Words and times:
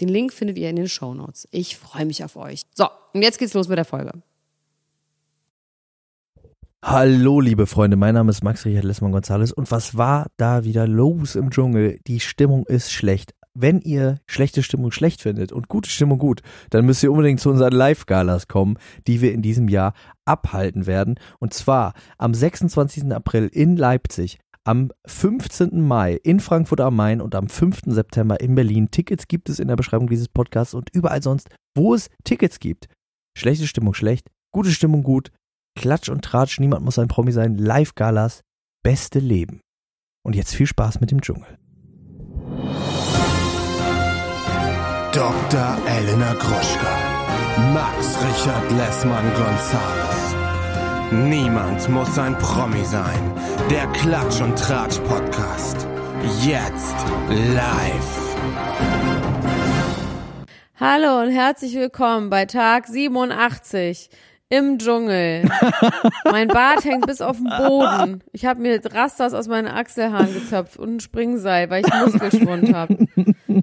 Den 0.00 0.08
Link 0.08 0.32
findet 0.32 0.58
ihr 0.58 0.70
in 0.70 0.76
den 0.76 0.88
Show 0.88 1.14
Notes. 1.14 1.46
Ich 1.50 1.76
freue 1.76 2.06
mich 2.06 2.24
auf 2.24 2.36
euch. 2.36 2.62
So, 2.74 2.86
und 3.12 3.22
jetzt 3.22 3.38
geht's 3.38 3.54
los 3.54 3.68
mit 3.68 3.76
der 3.76 3.84
Folge. 3.84 4.12
Hallo, 6.82 7.40
liebe 7.40 7.66
Freunde, 7.66 7.98
mein 7.98 8.14
Name 8.14 8.30
ist 8.30 8.42
Max 8.42 8.64
Richard 8.64 8.84
Lessmann 8.84 9.12
Gonzales 9.12 9.52
und 9.52 9.70
was 9.70 9.98
war 9.98 10.28
da 10.38 10.64
wieder 10.64 10.86
los 10.86 11.34
im 11.34 11.50
Dschungel? 11.50 12.00
Die 12.06 12.20
Stimmung 12.20 12.64
ist 12.66 12.90
schlecht. 12.90 13.34
Wenn 13.52 13.82
ihr 13.82 14.18
schlechte 14.26 14.62
Stimmung 14.62 14.90
schlecht 14.90 15.20
findet 15.20 15.52
und 15.52 15.68
gute 15.68 15.90
Stimmung 15.90 16.18
gut, 16.18 16.40
dann 16.70 16.86
müsst 16.86 17.02
ihr 17.02 17.12
unbedingt 17.12 17.40
zu 17.40 17.50
unseren 17.50 17.72
Live-Galas 17.72 18.48
kommen, 18.48 18.78
die 19.06 19.20
wir 19.20 19.34
in 19.34 19.42
diesem 19.42 19.68
Jahr 19.68 19.92
abhalten 20.24 20.86
werden. 20.86 21.16
Und 21.38 21.52
zwar 21.52 21.92
am 22.16 22.32
26. 22.32 23.12
April 23.12 23.50
in 23.52 23.76
Leipzig, 23.76 24.38
am 24.64 24.90
15. 25.06 25.80
Mai 25.80 26.14
in 26.22 26.40
Frankfurt 26.40 26.80
am 26.80 26.96
Main 26.96 27.20
und 27.20 27.34
am 27.34 27.48
5. 27.48 27.82
September 27.86 28.40
in 28.40 28.54
Berlin. 28.54 28.90
Tickets 28.90 29.28
gibt 29.28 29.48
es 29.48 29.58
in 29.58 29.68
der 29.68 29.76
Beschreibung 29.76 30.08
dieses 30.08 30.28
Podcasts 30.28 30.74
und 30.74 30.90
überall 30.92 31.22
sonst, 31.22 31.48
wo 31.74 31.94
es 31.94 32.08
Tickets 32.24 32.58
gibt. 32.60 32.88
Schlechte 33.36 33.66
Stimmung 33.66 33.94
schlecht, 33.94 34.28
gute 34.52 34.70
Stimmung 34.70 35.02
gut, 35.02 35.30
Klatsch 35.76 36.08
und 36.08 36.24
Tratsch, 36.24 36.60
niemand 36.60 36.84
muss 36.84 36.98
ein 36.98 37.08
Promi 37.08 37.32
sein, 37.32 37.56
Live-Galas, 37.56 38.42
beste 38.82 39.18
Leben. 39.18 39.60
Und 40.22 40.34
jetzt 40.34 40.54
viel 40.54 40.66
Spaß 40.66 41.00
mit 41.00 41.10
dem 41.10 41.22
Dschungel. 41.22 41.56
Dr. 45.12 45.78
Elena 45.86 46.34
Gruschka, 46.34 47.72
Max 47.72 48.18
Richard 48.22 48.70
Lessmann 48.72 49.34
Gonzales. 49.34 50.29
Niemand 51.12 51.88
muss 51.88 52.16
ein 52.20 52.38
Promi 52.38 52.84
sein. 52.84 53.34
Der 53.68 53.88
Klatsch 53.88 54.40
und 54.40 54.56
Tratsch 54.56 55.00
Podcast. 55.00 55.84
Jetzt 56.40 56.94
live. 57.28 58.36
Hallo 60.78 61.20
und 61.20 61.32
herzlich 61.32 61.74
willkommen 61.74 62.30
bei 62.30 62.44
Tag 62.46 62.86
87 62.86 64.08
im 64.50 64.78
Dschungel. 64.78 65.50
mein 66.30 66.46
Bart 66.46 66.84
hängt 66.84 67.08
bis 67.08 67.20
auf 67.20 67.38
den 67.38 67.50
Boden. 67.58 68.22
Ich 68.30 68.46
habe 68.46 68.60
mir 68.60 68.80
Rasters 68.94 69.34
aus 69.34 69.48
meinen 69.48 69.66
Achselhaaren 69.66 70.32
gezöpft 70.32 70.76
und 70.76 70.94
ein 70.94 71.00
Springseil, 71.00 71.70
weil 71.70 71.84
ich 71.84 71.92
Muskelschwund 71.92 72.72
habe. 72.72 73.08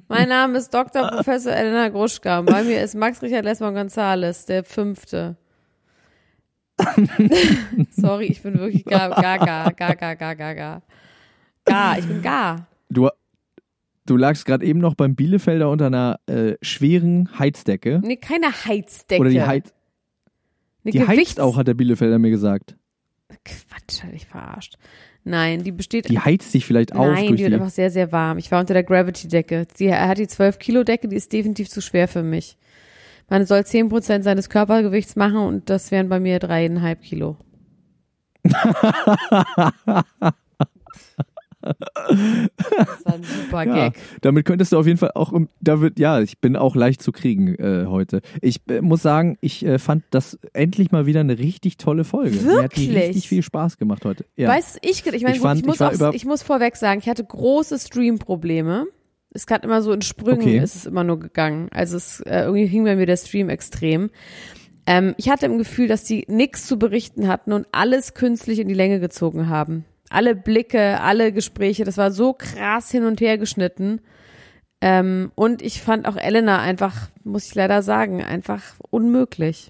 Mein 0.10 0.28
Name 0.28 0.58
ist 0.58 0.74
Dr. 0.74 1.08
Professor 1.12 1.54
Elena 1.54 1.88
Gruschka. 1.88 2.42
Bei 2.42 2.64
mir 2.64 2.82
ist 2.82 2.94
Max 2.94 3.22
Richard 3.22 3.46
Lessmann 3.46 3.74
Gonzales, 3.74 4.46
der 4.46 4.66
Fünfte. 4.66 5.38
Sorry, 7.92 8.26
ich 8.26 8.42
bin 8.42 8.60
wirklich 8.60 8.86
gar, 8.86 9.10
gar, 9.10 9.40
gar, 9.40 9.74
gar, 9.74 9.96
gar, 9.96 10.16
gar, 10.16 10.36
gar, 10.36 10.56
gar. 10.56 10.82
Gar, 11.66 12.00
ich 12.00 12.06
bin 12.06 12.22
gar. 12.22 12.68
Du, 12.90 13.10
du 14.06 14.16
lagst 14.18 14.46
gerade 14.46 14.66
eben 14.66 14.80
noch 14.80 14.96
beim 14.96 15.16
Bielefelder 15.16 15.70
unter 15.70 15.88
einer 15.88 16.20
äh, 16.28 16.54
schweren 16.62 17.30
Heizdecke. 17.38 18.00
Nee, 18.04 18.18
keine 18.18 18.48
Heizdecke. 18.66 19.22
Oder 19.22 19.30
die 19.30 19.42
Heiz. 19.42 19.74
Eine 20.84 20.92
Die 20.92 21.00
Gewichts 21.00 21.32
heizt 21.32 21.40
auch, 21.40 21.58
hat 21.58 21.68
der 21.68 21.74
Bielefelder 21.74 22.20
mir 22.20 22.30
gesagt. 22.30 22.76
Quatsch, 23.44 24.04
hab 24.04 24.14
ich 24.14 24.26
verarscht. 24.26 24.78
Nein, 25.24 25.64
die 25.64 25.74
besteht. 25.74 26.08
Die 26.08 26.20
heizt 26.20 26.52
sich 26.54 26.66
vielleicht 26.66 26.94
auf 26.94 27.06
Nein, 27.06 27.28
durch 27.28 27.38
die 27.38 27.44
wird 27.44 27.52
die. 27.52 27.56
einfach 27.56 27.70
sehr, 27.70 27.90
sehr 27.90 28.14
warm. 28.14 28.38
Ich 28.38 28.50
war 28.52 28.62
unter 28.62 28.74
der 28.74 28.84
Gravity-Decke. 28.84 29.68
Er 29.80 30.08
hat 30.08 30.18
die 30.18 30.28
12-Kilo-Decke, 30.28 31.10
die 31.10 31.18
ist 31.18 31.34
definitiv 31.34 31.70
zu 31.70 31.82
schwer 31.82 32.08
für 32.08 32.24
mich. 32.24 32.58
Man 33.30 33.46
soll 33.46 33.60
10% 33.60 34.22
seines 34.24 34.50
Körpergewichts 34.50 35.16
machen 35.16 35.38
und 35.40 35.70
das 35.70 35.92
wären 35.92 36.08
bei 36.10 36.20
mir 36.20 36.40
dreieinhalb 36.40 37.02
Kilo. 37.02 37.38
das 41.62 43.06
war 43.06 43.14
ein 43.14 43.24
super 43.24 43.66
Ja, 43.66 43.90
Gag. 43.90 43.98
damit 44.22 44.46
könntest 44.46 44.72
du 44.72 44.78
auf 44.78 44.86
jeden 44.88 44.98
Fall 44.98 45.12
auch, 45.16 45.34
da 45.60 45.82
wird, 45.82 46.00
ja, 46.00 46.22
ich 46.22 46.40
bin 46.40 46.56
auch 46.56 46.76
leicht 46.76 47.02
zu 47.02 47.12
kriegen 47.12 47.56
äh, 47.56 47.86
heute. 47.88 48.22
Ich 48.42 48.62
äh, 48.70 48.82
muss 48.82 49.02
sagen, 49.02 49.38
ich 49.42 49.66
äh, 49.66 49.80
fand 49.80 50.04
das 50.12 50.40
endlich 50.54 50.92
mal 50.92 51.06
wieder 51.06 51.20
eine 51.20 51.38
richtig 51.38 51.78
tolle 51.78 52.04
Folge. 52.04 52.40
Mir 52.42 52.52
hat 52.64 52.78
Wirklich? 52.78 52.96
richtig 52.96 53.28
viel 53.28 53.44
Spaß 53.44 53.78
gemacht 53.78 54.06
heute. 54.06 54.26
Ja. 54.36 54.50
Weißt 54.50 54.76
du, 54.76 54.80
ich, 54.90 55.06
ich 55.06 55.24
meine, 55.24 55.36
Ich 55.36 55.42
gut, 55.42 55.48
fand- 55.48 55.60
ich, 55.62 55.66
muss 55.66 55.82
ich 55.82 56.02
auch, 56.02 56.14
ich 56.14 56.26
muss 56.26 56.44
vorweg 56.44 56.76
sagen, 56.76 57.00
ich 57.02 57.10
hatte 57.10 57.24
große 57.26 57.78
Stream-Probleme. 57.80 58.86
Es 59.38 59.46
kann 59.46 59.62
immer 59.62 59.84
so 59.84 59.92
in 59.94 60.02
Sprüngen 60.02 60.42
Okay. 60.42 60.58
ist 60.58 60.76
es 60.76 60.86
immer 60.88 61.04
nur 61.04 61.20
gegangen. 61.20 61.70
Also 61.72 61.96
es 61.96 62.22
äh, 62.22 62.42
irgendwie 62.42 62.66
hing 62.66 62.84
bei 62.84 62.96
mir 62.96 63.06
der 63.06 63.18
Stream 63.18 63.50
extrem. 63.50 64.10
Ähm, 64.88 65.14
ich 65.18 65.30
hatte 65.30 65.46
im 65.46 65.60
Gefühl, 65.60 65.88
dass 65.88 66.04
die 66.06 66.26
nichts 66.28 66.66
zu 66.66 66.80
berichten 66.80 67.28
hatten 67.28 67.54
und 67.54 67.68
alles 67.72 68.16
künstlich 68.16 68.58
in 68.58 68.68
die 68.68 68.74
Länge 68.74 69.00
gezogen 69.00 69.48
haben. 69.48 69.86
Alle 70.10 70.36
Blicke, 70.36 71.00
alle 71.02 71.32
Gespräche, 71.32 71.84
das 71.84 71.98
war 71.98 72.10
so 72.10 72.34
krass 72.34 72.90
hin 72.90 73.06
und 73.06 73.22
her 73.22 73.38
geschnitten. 73.38 74.02
Ähm, 74.82 75.32
und 75.36 75.62
ich 75.62 75.84
fand 75.84 76.08
auch 76.08 76.18
Elena 76.18 76.60
einfach, 76.60 77.10
muss 77.24 77.46
ich 77.46 77.54
leider 77.54 77.84
sagen, 77.84 78.24
einfach 78.24 78.64
unmöglich. 78.90 79.70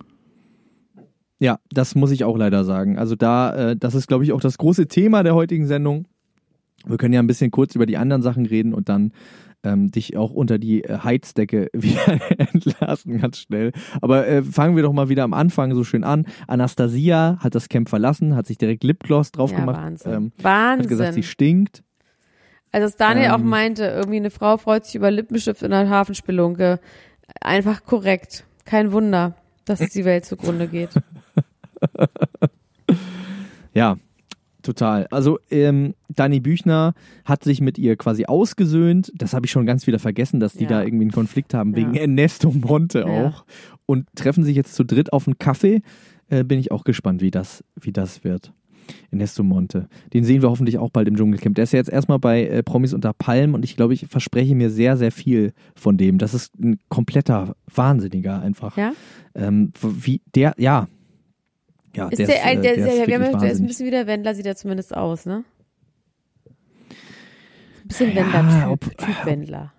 Ja, 1.39 1.59
das 1.71 1.93
muss 1.93 2.11
ich 2.11 2.23
auch 2.23 2.37
leider 2.37 2.63
sagen. 2.63 2.97
Also 2.97 3.15
da, 3.15 3.71
äh, 3.71 3.75
das 3.75 3.95
ist, 3.95 4.07
glaube 4.07 4.23
ich, 4.23 4.31
auch 4.31 4.41
das 4.41 4.57
große 4.57 4.87
Thema 4.87 5.23
der 5.23 5.35
heutigen 5.35 5.67
Sendung. 5.67 6.05
Wir 6.85 6.97
können 6.97 7.13
ja 7.13 7.21
ein 7.21 7.27
bisschen 7.27 7.51
kurz 7.51 7.75
über 7.75 7.85
die 7.85 7.97
anderen 7.97 8.21
Sachen 8.21 8.45
reden 8.45 8.73
und 8.73 8.87
dann 8.87 9.11
ähm, 9.63 9.91
dich 9.91 10.15
auch 10.17 10.31
unter 10.31 10.57
die 10.59 10.83
äh, 10.83 10.99
Heizdecke 11.03 11.69
wieder 11.73 12.19
entlassen, 12.37 13.19
ganz 13.19 13.39
schnell. 13.39 13.71
Aber 14.01 14.27
äh, 14.27 14.43
fangen 14.43 14.75
wir 14.75 14.83
doch 14.83 14.93
mal 14.93 15.09
wieder 15.09 15.23
am 15.23 15.33
Anfang 15.33 15.73
so 15.73 15.83
schön 15.83 16.03
an. 16.03 16.25
Anastasia 16.47 17.37
hat 17.39 17.55
das 17.55 17.69
Camp 17.69 17.89
verlassen, 17.89 18.35
hat 18.35 18.47
sich 18.47 18.57
direkt 18.57 18.83
Lipgloss 18.83 19.31
drauf 19.31 19.51
Ja, 19.51 19.59
gemacht. 19.59 19.77
Wahnsinn. 19.81 20.13
Ähm, 20.13 20.31
Wahnsinn. 20.41 20.83
hat 20.83 20.89
gesagt, 20.89 21.13
sie 21.13 21.23
stinkt. 21.23 21.83
Also 22.71 22.85
dass 22.87 22.97
Daniel 22.97 23.31
auch 23.31 23.39
Ähm. 23.39 23.47
meinte, 23.47 23.85
irgendwie 23.85 24.17
eine 24.17 24.29
Frau 24.29 24.57
freut 24.57 24.85
sich 24.85 24.95
über 24.95 25.09
Lippenstift 25.09 25.63
in 25.63 25.71
der 25.71 25.89
Hafenspelunke. 25.89 26.79
Einfach 27.41 27.83
korrekt. 27.85 28.45
Kein 28.65 28.91
Wunder, 28.91 29.35
dass 29.65 29.79
die 29.79 30.05
Welt 30.05 30.25
zugrunde 30.25 30.67
geht. 30.67 30.89
Ja, 33.73 33.97
total. 34.67 35.07
Also 35.09 35.39
ähm, 35.49 35.95
Dani 36.09 36.39
Büchner 36.39 36.93
hat 37.25 37.43
sich 37.43 37.59
mit 37.61 37.77
ihr 37.79 37.95
quasi 37.95 38.25
ausgesöhnt. 38.25 39.11
Das 39.15 39.33
habe 39.33 39.45
ich 39.47 39.51
schon 39.51 39.65
ganz 39.65 39.87
wieder 39.87 39.97
vergessen, 39.99 40.39
dass 40.39 40.53
die 40.53 40.65
Ja. 40.65 40.69
da 40.69 40.83
irgendwie 40.83 41.05
einen 41.05 41.11
Konflikt 41.11 41.53
haben, 41.55 41.75
wegen 41.75 41.95
Ja. 41.95 42.01
Ernesto 42.01 42.51
Monte 42.51 43.05
auch. 43.07 43.45
Und 43.85 44.05
treffen 44.15 44.43
sich 44.43 44.55
jetzt 44.55 44.75
zu 44.75 44.83
dritt 44.85 45.11
auf 45.13 45.27
einen 45.27 45.37
Kaffee. 45.39 45.81
Äh, 46.29 46.43
bin 46.43 46.59
ich 46.59 46.71
auch 46.71 46.83
gespannt, 46.83 47.21
wie 47.21 47.31
das, 47.31 47.63
wie 47.79 47.91
das 47.93 48.23
wird. 48.23 48.51
Ernesto 49.11 49.43
Monte. 49.43 49.87
Den 50.13 50.23
sehen 50.23 50.41
wir 50.41 50.49
hoffentlich 50.49 50.77
auch 50.77 50.89
bald 50.89 51.07
im 51.07 51.15
Dschungelcamp. 51.17 51.55
Der 51.55 51.63
ist 51.63 51.73
ja 51.73 51.77
jetzt 51.77 51.89
erstmal 51.89 52.19
bei 52.19 52.45
äh, 52.47 52.63
Promis 52.63 52.93
unter 52.93 53.13
Palmen 53.13 53.53
und 53.55 53.65
ich 53.65 53.75
glaube, 53.75 53.93
ich 53.93 54.05
verspreche 54.07 54.55
mir 54.55 54.69
sehr, 54.69 54.95
sehr 54.97 55.11
viel 55.11 55.53
von 55.75 55.97
dem. 55.97 56.17
Das 56.17 56.33
ist 56.33 56.57
ein 56.59 56.79
kompletter 56.89 57.55
Wahnsinniger 57.73 58.41
einfach. 58.41 58.77
Ja? 58.77 58.93
Ähm, 59.35 59.71
wie 59.81 60.21
der, 60.35 60.53
ja. 60.57 60.87
Ja, 61.97 62.07
Ist 62.09 62.19
der, 62.19 62.27
der, 62.27 62.35
ist, 62.37 62.45
ein, 62.45 62.57
äh, 62.57 62.61
der, 62.61 62.61
der, 62.61 62.85
der, 62.85 62.93
ist 62.93 63.09
ja- 63.09 63.39
der 63.39 63.51
ist 63.51 63.59
ein 63.59 63.67
bisschen 63.67 63.85
wie 63.87 63.91
der 63.91 64.07
Wendler, 64.07 64.35
sieht 64.35 64.45
er 64.45 64.55
zumindest 64.55 64.95
aus, 64.95 65.25
ne? 65.25 65.43
Ein 67.83 67.87
bisschen 67.87 68.09
Ja, 68.15 68.17
Wendler-Typ, 68.33 68.71
ob- 68.71 68.97
Typ 68.97 69.25
Wendler. 69.25 69.73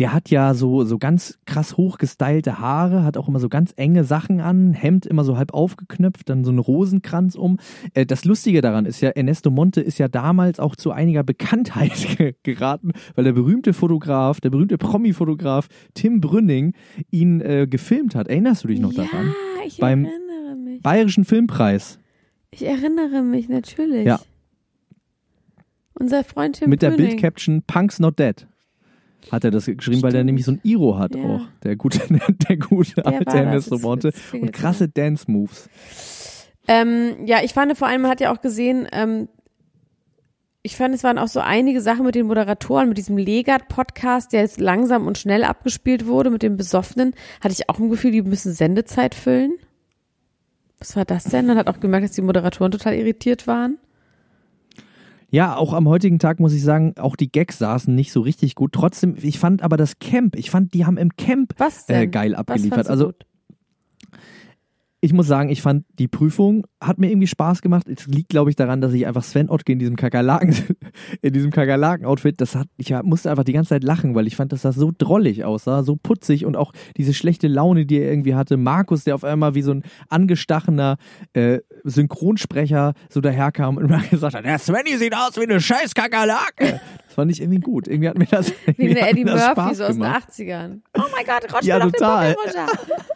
der 0.00 0.12
hat 0.12 0.28
ja 0.28 0.54
so, 0.54 0.84
so 0.84 0.98
ganz 0.98 1.38
krass 1.46 1.76
hochgestylte 1.76 2.58
Haare, 2.58 3.04
hat 3.04 3.16
auch 3.16 3.28
immer 3.28 3.38
so 3.38 3.48
ganz 3.48 3.72
enge 3.76 4.02
Sachen 4.02 4.40
an, 4.40 4.72
Hemd 4.72 5.06
immer 5.06 5.22
so 5.22 5.36
halb 5.36 5.54
aufgeknöpft, 5.54 6.28
dann 6.28 6.42
so 6.44 6.50
einen 6.50 6.58
Rosenkranz 6.58 7.36
um. 7.36 7.58
Äh, 7.94 8.04
das 8.04 8.24
Lustige 8.24 8.60
daran 8.60 8.86
ist 8.86 9.00
ja, 9.02 9.10
Ernesto 9.10 9.50
Monte 9.52 9.80
ist 9.80 9.98
ja 9.98 10.08
damals 10.08 10.58
auch 10.58 10.74
zu 10.74 10.90
einiger 10.90 11.22
Bekanntheit 11.22 11.92
ge- 12.18 12.34
geraten, 12.42 12.90
weil 13.14 13.22
der 13.22 13.32
berühmte 13.34 13.72
Fotograf, 13.72 14.40
der 14.40 14.50
berühmte 14.50 14.78
Promi-Fotograf 14.78 15.68
Tim 15.94 16.20
Brünning 16.20 16.74
ihn 17.12 17.40
äh, 17.40 17.68
gefilmt 17.70 18.16
hat. 18.16 18.26
Erinnerst 18.26 18.64
du 18.64 18.68
dich 18.68 18.80
noch 18.80 18.92
ja, 18.92 19.04
daran? 19.04 19.32
Ich 19.66 19.78
Beim 19.78 20.04
erinnere 20.04 20.56
mich. 20.56 20.82
Bayerischen 20.82 21.24
Filmpreis 21.24 21.98
Ich 22.50 22.64
erinnere 22.66 23.22
mich, 23.22 23.48
natürlich. 23.48 24.06
Ja. 24.06 24.20
Unser 25.94 26.24
Freund 26.24 26.56
Tim 26.56 26.70
mit 26.70 26.82
der. 26.82 26.90
Bildcaption 26.92 27.62
Punk's 27.66 28.00
Not 28.00 28.18
Dead. 28.18 28.46
Hat 29.30 29.44
er 29.44 29.50
das 29.50 29.64
geschrieben, 29.66 30.02
weil 30.02 30.10
der 30.10 30.18
Stimmt. 30.18 30.26
nämlich 30.26 30.44
so 30.44 30.52
ein 30.52 30.60
Iro 30.64 30.98
hat 30.98 31.14
Ja. 31.14 31.22
auch. 31.24 31.40
Der 31.62 31.76
gute, 31.76 32.00
der 32.48 32.56
gute 32.56 33.04
alte 33.06 33.36
Ernesto 33.36 33.78
Monte. 33.78 34.12
Und 34.32 34.52
krasse 34.52 34.88
Dance-Moves. 34.88 35.68
Ähm, 36.68 37.14
ja, 37.26 37.38
ich 37.42 37.52
fand 37.54 37.76
vor 37.78 37.88
allem, 37.88 38.02
man 38.02 38.10
hat 38.10 38.20
ja 38.20 38.32
auch 38.32 38.40
gesehen, 38.40 38.86
ähm, 38.92 39.28
ich 40.66 40.78
fand, 40.78 40.94
es 40.94 41.04
waren 41.04 41.18
auch 41.18 41.28
so 41.28 41.40
einige 41.40 41.82
Sachen 41.82 42.06
mit 42.06 42.14
den 42.14 42.26
Moderatoren, 42.26 42.88
mit 42.88 42.96
diesem 42.96 43.18
Legat-Podcast, 43.18 44.32
der 44.32 44.40
jetzt 44.40 44.58
langsam 44.58 45.06
und 45.06 45.18
schnell 45.18 45.44
abgespielt 45.44 46.06
wurde, 46.06 46.30
mit 46.30 46.42
dem 46.42 46.56
Besoffenen, 46.56 47.12
hatte 47.42 47.52
ich 47.52 47.68
auch 47.68 47.78
ein 47.78 47.90
Gefühl, 47.90 48.12
die 48.12 48.22
müssen 48.22 48.54
Sendezeit 48.54 49.14
füllen. 49.14 49.52
Was 50.78 50.96
war 50.96 51.04
das 51.04 51.24
denn? 51.24 51.46
Man 51.46 51.58
hat 51.58 51.68
auch 51.68 51.80
gemerkt, 51.80 52.04
dass 52.04 52.12
die 52.12 52.22
Moderatoren 52.22 52.72
total 52.72 52.94
irritiert 52.94 53.46
waren. 53.46 53.76
Ja, 55.28 55.54
auch 55.54 55.74
am 55.74 55.86
heutigen 55.86 56.18
Tag 56.18 56.40
muss 56.40 56.54
ich 56.54 56.62
sagen, 56.62 56.94
auch 56.98 57.14
die 57.14 57.30
Gags 57.30 57.58
saßen 57.58 57.94
nicht 57.94 58.10
so 58.10 58.22
richtig 58.22 58.54
gut. 58.54 58.72
Trotzdem, 58.72 59.16
ich 59.20 59.38
fand 59.38 59.62
aber 59.62 59.76
das 59.76 59.98
Camp, 59.98 60.34
ich 60.34 60.50
fand, 60.50 60.72
die 60.72 60.86
haben 60.86 60.96
im 60.96 61.14
Camp? 61.16 61.54
Äh, 61.88 62.06
geil 62.06 62.34
abgeliefert. 62.34 62.88
Also 62.88 63.06
gut? 63.06 63.26
Ich 65.04 65.12
muss 65.12 65.26
sagen, 65.26 65.50
ich 65.50 65.60
fand 65.60 65.84
die 65.98 66.08
Prüfung 66.08 66.64
hat 66.80 66.98
mir 66.98 67.10
irgendwie 67.10 67.26
Spaß 67.26 67.60
gemacht. 67.60 67.86
Es 67.88 68.06
liegt, 68.06 68.30
glaube 68.30 68.48
ich, 68.48 68.56
daran, 68.56 68.80
dass 68.80 68.94
ich 68.94 69.06
einfach 69.06 69.22
Sven 69.22 69.50
Ottke 69.50 69.72
in 69.72 69.78
diesem 69.78 69.96
Kakerlaken, 69.96 70.54
in 71.22 71.32
diesem 71.34 71.50
Kakerlaken-Outfit, 71.50 72.40
das 72.40 72.54
hat, 72.54 72.68
ich 72.78 72.90
musste 73.02 73.30
einfach 73.30 73.44
die 73.44 73.52
ganze 73.52 73.70
Zeit 73.70 73.84
lachen, 73.84 74.14
weil 74.14 74.26
ich 74.26 74.36
fand, 74.36 74.52
dass 74.52 74.62
das 74.62 74.76
so 74.76 74.92
drollig 74.96 75.44
aussah, 75.44 75.82
so 75.82 75.96
putzig 75.96 76.46
und 76.46 76.56
auch 76.56 76.72
diese 76.96 77.12
schlechte 77.12 77.48
Laune, 77.48 77.84
die 77.84 77.98
er 77.98 78.10
irgendwie 78.10 78.34
hatte. 78.34 78.56
Markus, 78.56 79.04
der 79.04 79.14
auf 79.14 79.24
einmal 79.24 79.54
wie 79.54 79.60
so 79.62 79.72
ein 79.72 79.82
angestachener 80.08 80.96
äh, 81.34 81.58
Synchronsprecher 81.84 82.94
so 83.10 83.20
daherkam 83.20 83.76
und 83.76 83.90
mir 83.90 84.02
gesagt 84.10 84.34
hat, 84.34 84.44
der 84.44 84.58
Svenny 84.58 84.96
sieht 84.96 85.14
aus 85.14 85.36
wie 85.36 85.42
eine 85.42 85.60
scheiß 85.60 85.94
Kakerlake. 85.94 86.80
Das 87.06 87.14
fand 87.14 87.30
ich 87.30 87.40
irgendwie 87.42 87.60
gut. 87.60 87.88
Irgendwie 87.88 88.08
hat 88.08 88.18
mir 88.18 88.26
das 88.26 88.48
Wie 88.48 88.84
irgendwie 88.84 89.00
eine 89.00 89.10
Eddie 89.10 89.24
Murphy, 89.24 89.74
so 89.74 89.84
aus 89.84 89.90
den 89.90 90.02
gemacht. 90.02 90.28
80ern. 90.30 90.80
Oh 90.96 91.02
mein 91.14 91.26
Gott, 91.26 91.54
rutsch 91.54 91.64
Ja, 91.64 91.78
total. 91.78 92.28
den 92.28 92.36
Buckel 92.36 92.60
runter. 92.60 93.13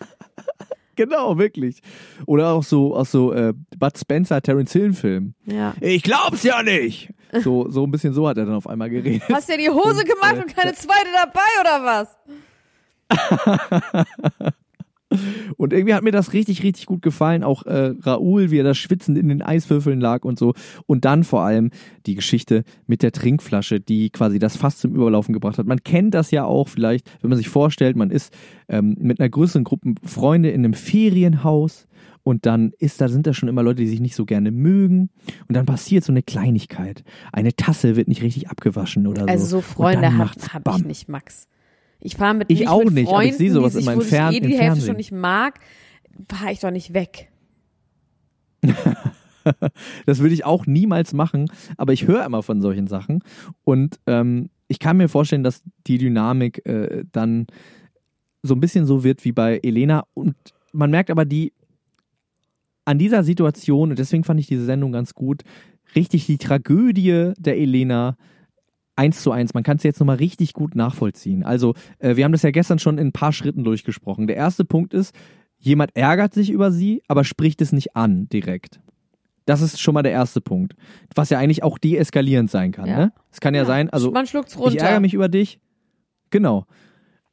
Genau, 0.98 1.38
wirklich. 1.38 1.80
Oder 2.26 2.48
auch 2.48 2.64
so 2.64 2.96
aus 2.96 3.12
so 3.12 3.32
äh, 3.32 3.54
Bud 3.78 3.96
Spencer, 3.96 4.42
Terence 4.42 4.72
Hill 4.72 4.92
Film. 4.92 5.34
Ja. 5.44 5.74
Ich 5.80 6.02
glaub's 6.02 6.42
ja 6.42 6.60
nicht. 6.64 7.14
So, 7.44 7.70
so 7.70 7.84
ein 7.84 7.90
bisschen 7.92 8.12
so 8.14 8.26
hat 8.26 8.36
er 8.36 8.46
dann 8.46 8.56
auf 8.56 8.66
einmal 8.66 8.90
geredet. 8.90 9.22
Hast 9.32 9.48
du 9.48 9.52
dir 9.52 9.58
die 9.58 9.70
Hose 9.70 10.04
gemacht 10.04 10.34
äh, 10.34 10.40
und 10.40 10.56
keine 10.56 10.74
zweite 10.74 11.06
dabei 11.14 11.40
oder 11.60 11.84
was? 11.84 12.16
Und 15.58 15.72
irgendwie 15.72 15.92
hat 15.92 16.04
mir 16.04 16.12
das 16.12 16.32
richtig, 16.32 16.62
richtig 16.62 16.86
gut 16.86 17.02
gefallen. 17.02 17.42
Auch 17.42 17.64
äh, 17.64 17.92
Raoul, 18.00 18.50
wie 18.50 18.60
er 18.60 18.64
da 18.64 18.74
schwitzend 18.74 19.18
in 19.18 19.28
den 19.28 19.42
Eiswürfeln 19.42 20.00
lag 20.00 20.24
und 20.24 20.38
so. 20.38 20.54
Und 20.86 21.04
dann 21.04 21.24
vor 21.24 21.42
allem 21.42 21.70
die 22.06 22.14
Geschichte 22.14 22.62
mit 22.86 23.02
der 23.02 23.10
Trinkflasche, 23.10 23.80
die 23.80 24.10
quasi 24.10 24.38
das 24.38 24.56
Fass 24.56 24.78
zum 24.78 24.94
Überlaufen 24.94 25.32
gebracht 25.34 25.58
hat. 25.58 25.66
Man 25.66 25.82
kennt 25.82 26.14
das 26.14 26.30
ja 26.30 26.44
auch 26.44 26.68
vielleicht, 26.68 27.10
wenn 27.20 27.30
man 27.30 27.36
sich 27.36 27.48
vorstellt, 27.48 27.96
man 27.96 28.10
ist 28.10 28.32
ähm, 28.68 28.96
mit 29.00 29.18
einer 29.18 29.28
größeren 29.28 29.64
Gruppe 29.64 29.94
Freunde 30.04 30.50
in 30.50 30.64
einem 30.64 30.74
Ferienhaus. 30.74 31.88
Und 32.22 32.46
dann 32.46 32.72
ist 32.78 33.00
da, 33.00 33.08
sind 33.08 33.26
da 33.26 33.32
schon 33.32 33.48
immer 33.48 33.62
Leute, 33.62 33.82
die 33.82 33.88
sich 33.88 34.00
nicht 34.00 34.14
so 34.14 34.26
gerne 34.26 34.52
mögen. 34.52 35.10
Und 35.48 35.56
dann 35.56 35.66
passiert 35.66 36.04
so 36.04 36.12
eine 36.12 36.22
Kleinigkeit. 36.22 37.02
Eine 37.32 37.56
Tasse 37.56 37.96
wird 37.96 38.06
nicht 38.06 38.22
richtig 38.22 38.48
abgewaschen 38.48 39.06
oder 39.06 39.22
so. 39.22 39.28
Also 39.28 39.46
so 39.46 39.56
Und 39.56 39.64
Freunde 39.64 40.18
habe 40.18 40.30
hab 40.52 40.76
ich 40.76 40.84
nicht, 40.84 41.08
Max. 41.08 41.48
Ich 42.00 42.16
fahre 42.16 42.34
mit 42.34 42.50
Ich 42.50 42.60
nicht 42.60 42.68
auch 42.68 42.84
mit 42.84 42.94
nicht, 42.94 43.08
Freunden, 43.08 43.14
aber 43.16 43.24
ich 43.24 43.36
sehe 43.36 43.50
sowas 43.52 43.72
die 43.72 43.78
sich, 43.78 43.84
immer 43.86 43.92
im 43.94 43.98
wo 43.98 44.02
sich 44.02 44.10
Fern- 44.10 44.34
eh 44.34 44.40
die 44.40 44.44
im 44.44 44.50
Hälfte 44.50 44.64
Fernsehen. 44.64 44.86
schon 44.86 44.96
nicht 44.96 45.12
mag, 45.12 45.60
fahre 46.28 46.52
ich 46.52 46.60
doch 46.60 46.70
nicht 46.70 46.94
weg. 46.94 47.30
Das 50.04 50.18
würde 50.18 50.34
ich 50.34 50.44
auch 50.44 50.66
niemals 50.66 51.14
machen, 51.14 51.50
aber 51.78 51.94
ich 51.94 52.06
höre 52.06 52.22
immer 52.26 52.42
von 52.42 52.60
solchen 52.60 52.86
Sachen. 52.86 53.20
Und 53.64 53.98
ähm, 54.06 54.50
ich 54.66 54.78
kann 54.78 54.98
mir 54.98 55.08
vorstellen, 55.08 55.42
dass 55.42 55.62
die 55.86 55.96
Dynamik 55.96 56.66
äh, 56.66 57.04
dann 57.12 57.46
so 58.42 58.54
ein 58.54 58.60
bisschen 58.60 58.84
so 58.84 59.04
wird 59.04 59.24
wie 59.24 59.32
bei 59.32 59.58
Elena. 59.62 60.04
Und 60.12 60.34
man 60.72 60.90
merkt 60.90 61.10
aber 61.10 61.24
die 61.24 61.54
an 62.84 62.98
dieser 62.98 63.22
Situation, 63.24 63.88
und 63.88 63.98
deswegen 63.98 64.22
fand 64.24 64.38
ich 64.38 64.48
diese 64.48 64.66
Sendung 64.66 64.92
ganz 64.92 65.14
gut, 65.14 65.44
richtig 65.94 66.26
die 66.26 66.36
Tragödie 66.36 67.32
der 67.38 67.56
Elena 67.56 68.18
eins 68.98 69.22
zu 69.22 69.32
eins. 69.32 69.54
Man 69.54 69.62
kann 69.62 69.78
es 69.78 69.82
jetzt 69.82 70.00
nochmal 70.00 70.16
richtig 70.16 70.52
gut 70.52 70.74
nachvollziehen. 70.74 71.42
Also, 71.44 71.74
äh, 71.98 72.16
wir 72.16 72.24
haben 72.24 72.32
das 72.32 72.42
ja 72.42 72.50
gestern 72.50 72.78
schon 72.78 72.98
in 72.98 73.08
ein 73.08 73.12
paar 73.12 73.32
Schritten 73.32 73.64
durchgesprochen. 73.64 74.26
Der 74.26 74.36
erste 74.36 74.64
Punkt 74.64 74.92
ist, 74.92 75.14
jemand 75.58 75.96
ärgert 75.96 76.34
sich 76.34 76.50
über 76.50 76.70
sie, 76.70 77.02
aber 77.08 77.24
spricht 77.24 77.60
es 77.62 77.72
nicht 77.72 77.96
an 77.96 78.28
direkt. 78.28 78.80
Das 79.46 79.62
ist 79.62 79.80
schon 79.80 79.94
mal 79.94 80.02
der 80.02 80.12
erste 80.12 80.40
Punkt. 80.42 80.74
Was 81.14 81.30
ja 81.30 81.38
eigentlich 81.38 81.62
auch 81.62 81.78
deeskalierend 81.78 82.50
sein 82.50 82.70
kann. 82.72 82.86
Ja. 82.86 82.98
Ne? 82.98 83.12
Es 83.32 83.40
kann 83.40 83.54
ja, 83.54 83.62
Ja, 83.62 83.66
sein, 83.66 83.88
also 83.88 84.10
Man 84.10 84.26
schluckt's 84.26 84.58
runter. 84.58 84.74
ich 84.76 84.80
ärgere 84.82 85.00
mich 85.00 85.14
über 85.14 85.28
dich. 85.30 85.58
Genau. 86.30 86.66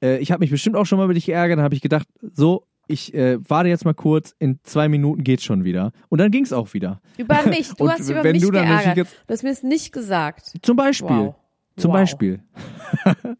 Äh, 0.01 0.19
ich 0.19 0.31
habe 0.31 0.39
mich 0.39 0.49
bestimmt 0.51 0.77
auch 0.77 0.85
schon 0.85 0.97
mal 0.97 1.03
über 1.05 1.13
dich 1.13 1.25
geärgert. 1.25 1.57
Dann 1.57 1.65
habe 1.65 1.75
ich 1.75 1.81
gedacht, 1.81 2.07
so, 2.21 2.63
ich 2.87 3.13
äh, 3.13 3.37
warte 3.49 3.67
jetzt 3.67 3.83
mal 3.83 3.93
kurz, 3.93 4.33
in 4.39 4.59
zwei 4.63 4.87
Minuten 4.87 5.23
geht's 5.25 5.43
schon 5.43 5.65
wieder. 5.65 5.91
Und 6.07 6.19
dann 6.21 6.31
ging's 6.31 6.53
auch 6.53 6.73
wieder. 6.73 7.01
Über 7.17 7.43
mich. 7.47 7.69
Du 7.77 7.89
hast 7.89 8.09
über 8.09 8.23
wenn 8.23 8.31
mich 8.33 8.43
du 8.43 8.51
dann 8.51 8.65
geärgert. 8.65 8.95
jetzt- 8.97 9.15
Du 9.27 9.33
hast 9.33 9.43
mir 9.43 9.49
es 9.49 9.63
nicht 9.63 9.91
gesagt. 9.91 10.53
Zum 10.61 10.77
Beispiel. 10.77 11.09
Wow. 11.09 11.35
Zum 11.77 11.91
wow. 11.91 11.97
Beispiel. 11.99 12.39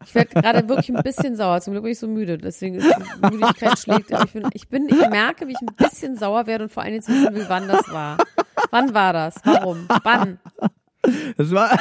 Ich 0.04 0.14
werde 0.14 0.28
gerade 0.34 0.68
wirklich 0.68 0.94
ein 0.94 1.02
bisschen 1.02 1.36
sauer. 1.36 1.60
Zum 1.62 1.72
Glück 1.72 1.84
bin 1.84 1.92
ich 1.92 1.98
so 1.98 2.06
müde. 2.06 2.36
Deswegen 2.36 2.74
ist 2.74 2.86
die 2.86 3.30
Müdigkeit 3.30 3.78
schlägt. 3.78 4.10
Ich 4.10 4.32
bin, 4.32 4.48
ich 4.52 4.68
bin, 4.68 4.88
ich 4.88 5.08
merke, 5.08 5.48
wie 5.48 5.52
ich 5.52 5.60
ein 5.62 5.74
bisschen 5.74 6.16
sauer 6.16 6.46
werde 6.46 6.64
und 6.64 6.70
vor 6.70 6.82
allem 6.82 6.94
jetzt 6.94 7.08
wissen 7.08 7.34
will, 7.34 7.46
wann 7.48 7.66
das 7.66 7.90
war. 7.90 8.18
Wann 8.70 8.92
war 8.92 9.12
das? 9.12 9.36
Warum? 9.44 9.88
Wann? 10.02 10.38
Das 11.36 11.50
war. 11.52 11.78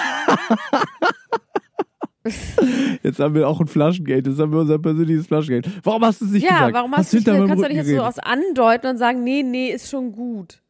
Jetzt 3.04 3.20
haben 3.20 3.36
wir 3.36 3.48
auch 3.48 3.60
ein 3.60 3.68
Flaschengeld. 3.68 4.26
Jetzt 4.28 4.40
haben 4.40 4.52
wir 4.52 4.60
unser 4.60 4.80
persönliches 4.80 5.28
Flaschengeld. 5.28 5.70
Warum 5.84 6.04
hast 6.06 6.22
du 6.22 6.26
es 6.26 6.32
nicht 6.32 6.44
Ja, 6.44 6.68
gesagt? 6.68 6.74
warum 6.74 6.96
hast 6.96 7.14
du 7.14 7.18
nicht, 7.18 7.28
meinem 7.28 7.48
kannst 7.48 7.64
du 7.64 7.68
nicht 7.68 7.78
jetzt 7.78 7.90
so 7.90 8.02
aus 8.02 8.20
andeuten 8.20 8.88
und 8.88 8.98
sagen, 8.98 9.24
nee, 9.24 9.44
nee, 9.44 9.70
ist 9.70 9.90
schon 9.90 10.12
gut. 10.12 10.62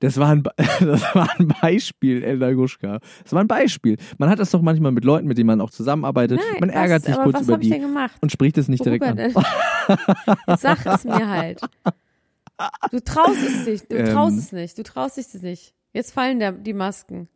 Das 0.00 0.16
war 0.18 0.28
ein, 0.28 0.42
das 0.80 1.14
war 1.14 1.28
ein 1.38 1.48
Beispiel, 1.60 2.22
Elda 2.22 2.52
Guschka. 2.52 3.00
Das 3.24 3.32
war 3.32 3.40
ein 3.40 3.48
Beispiel. 3.48 3.96
Man 4.18 4.28
hat 4.30 4.38
das 4.38 4.50
doch 4.52 4.62
manchmal 4.62 4.92
mit 4.92 5.04
Leuten, 5.04 5.26
mit 5.26 5.38
denen 5.38 5.48
man 5.48 5.60
auch 5.60 5.70
zusammenarbeitet. 5.70 6.38
Nein, 6.38 6.60
man 6.60 6.70
ärgert 6.70 7.02
was, 7.02 7.06
sich 7.14 7.22
kurz 7.24 7.34
was 7.34 7.42
über 7.48 7.58
die 7.58 7.70
denn 7.70 7.82
gemacht? 7.82 8.16
und 8.20 8.30
spricht 8.30 8.58
es 8.58 8.68
nicht 8.68 8.84
direkt 8.84 9.04
Worüber 9.04 9.22
an. 9.22 9.32
denn? 9.34 10.36
Jetzt 10.48 10.62
sag 10.62 10.86
es 10.86 11.04
mir 11.04 11.28
halt. 11.28 11.60
Du 12.90 13.00
traust 13.00 13.42
es 13.42 13.66
nicht. 13.66 13.90
Du 13.90 13.96
Ähm. 13.96 14.06
traust 14.06 14.38
es 14.38 14.52
nicht. 14.52 14.78
Du 14.78 14.82
traust 14.82 15.16
dich 15.16 15.26
es 15.32 15.42
nicht. 15.42 15.74
Jetzt 15.92 16.12
fallen 16.12 16.38
der, 16.38 16.52
die 16.52 16.74
Masken. 16.74 17.28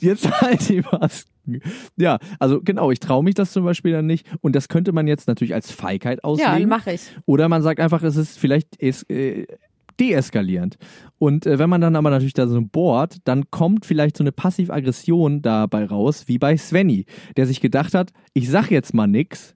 Jetzt 0.00 0.28
halt 0.40 0.68
die 0.68 0.80
Masken. 0.80 1.60
Ja, 1.96 2.18
also 2.38 2.60
genau, 2.62 2.90
ich 2.90 3.00
traue 3.00 3.22
mich 3.22 3.34
das 3.34 3.52
zum 3.52 3.64
Beispiel 3.64 3.92
dann 3.92 4.06
nicht. 4.06 4.26
Und 4.40 4.56
das 4.56 4.68
könnte 4.68 4.92
man 4.92 5.06
jetzt 5.06 5.28
natürlich 5.28 5.54
als 5.54 5.70
Feigheit 5.70 6.18
Ja, 6.22 6.24
auslegen. 6.24 6.68
mache 6.68 6.92
ich. 6.92 7.02
Oder 7.26 7.48
man 7.48 7.62
sagt 7.62 7.78
einfach, 7.80 8.02
es 8.02 8.16
ist 8.16 8.38
vielleicht 8.38 8.68
es, 8.82 9.02
äh, 9.04 9.46
deeskalierend. 10.00 10.76
Und 11.18 11.46
äh, 11.46 11.58
wenn 11.58 11.70
man 11.70 11.80
dann 11.80 11.96
aber 11.96 12.10
natürlich 12.10 12.34
da 12.34 12.46
so 12.46 12.60
bohrt, 12.60 13.16
dann 13.24 13.50
kommt 13.50 13.86
vielleicht 13.86 14.16
so 14.16 14.24
eine 14.24 14.32
Passiv-Aggression 14.32 15.42
dabei 15.42 15.84
raus, 15.84 16.24
wie 16.26 16.38
bei 16.38 16.56
Svenny, 16.56 17.06
der 17.36 17.46
sich 17.46 17.60
gedacht 17.60 17.94
hat, 17.94 18.12
ich 18.32 18.50
sag 18.50 18.70
jetzt 18.70 18.94
mal 18.94 19.06
nix. 19.06 19.54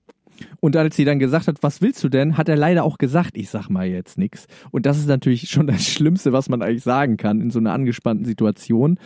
Und 0.61 0.76
als 0.76 0.97
sie 0.97 1.04
dann 1.04 1.18
gesagt 1.18 1.49
hat, 1.49 1.62
was 1.62 1.83
willst 1.83 2.02
du 2.02 2.09
denn, 2.09 2.37
hat 2.37 2.49
er 2.49 2.57
leider 2.57 2.85
auch 2.85 2.99
gesagt, 2.99 3.37
ich 3.37 3.50
sag 3.50 3.68
mal 3.68 3.87
jetzt 3.87 4.18
nix. 4.18 4.47
Und 4.71 4.87
das 4.87 4.99
ist 4.99 5.09
natürlich 5.09 5.49
schon 5.49 5.66
das 5.66 5.85
Schlimmste, 5.85 6.33
was 6.33 6.49
man 6.49 6.62
eigentlich 6.62 6.85
sagen 6.85 7.16
kann 7.16 7.40
in 7.40 7.50
so 7.50 7.59
einer 7.59 7.73
angespannten 7.73 8.25
Situation. 8.25 8.99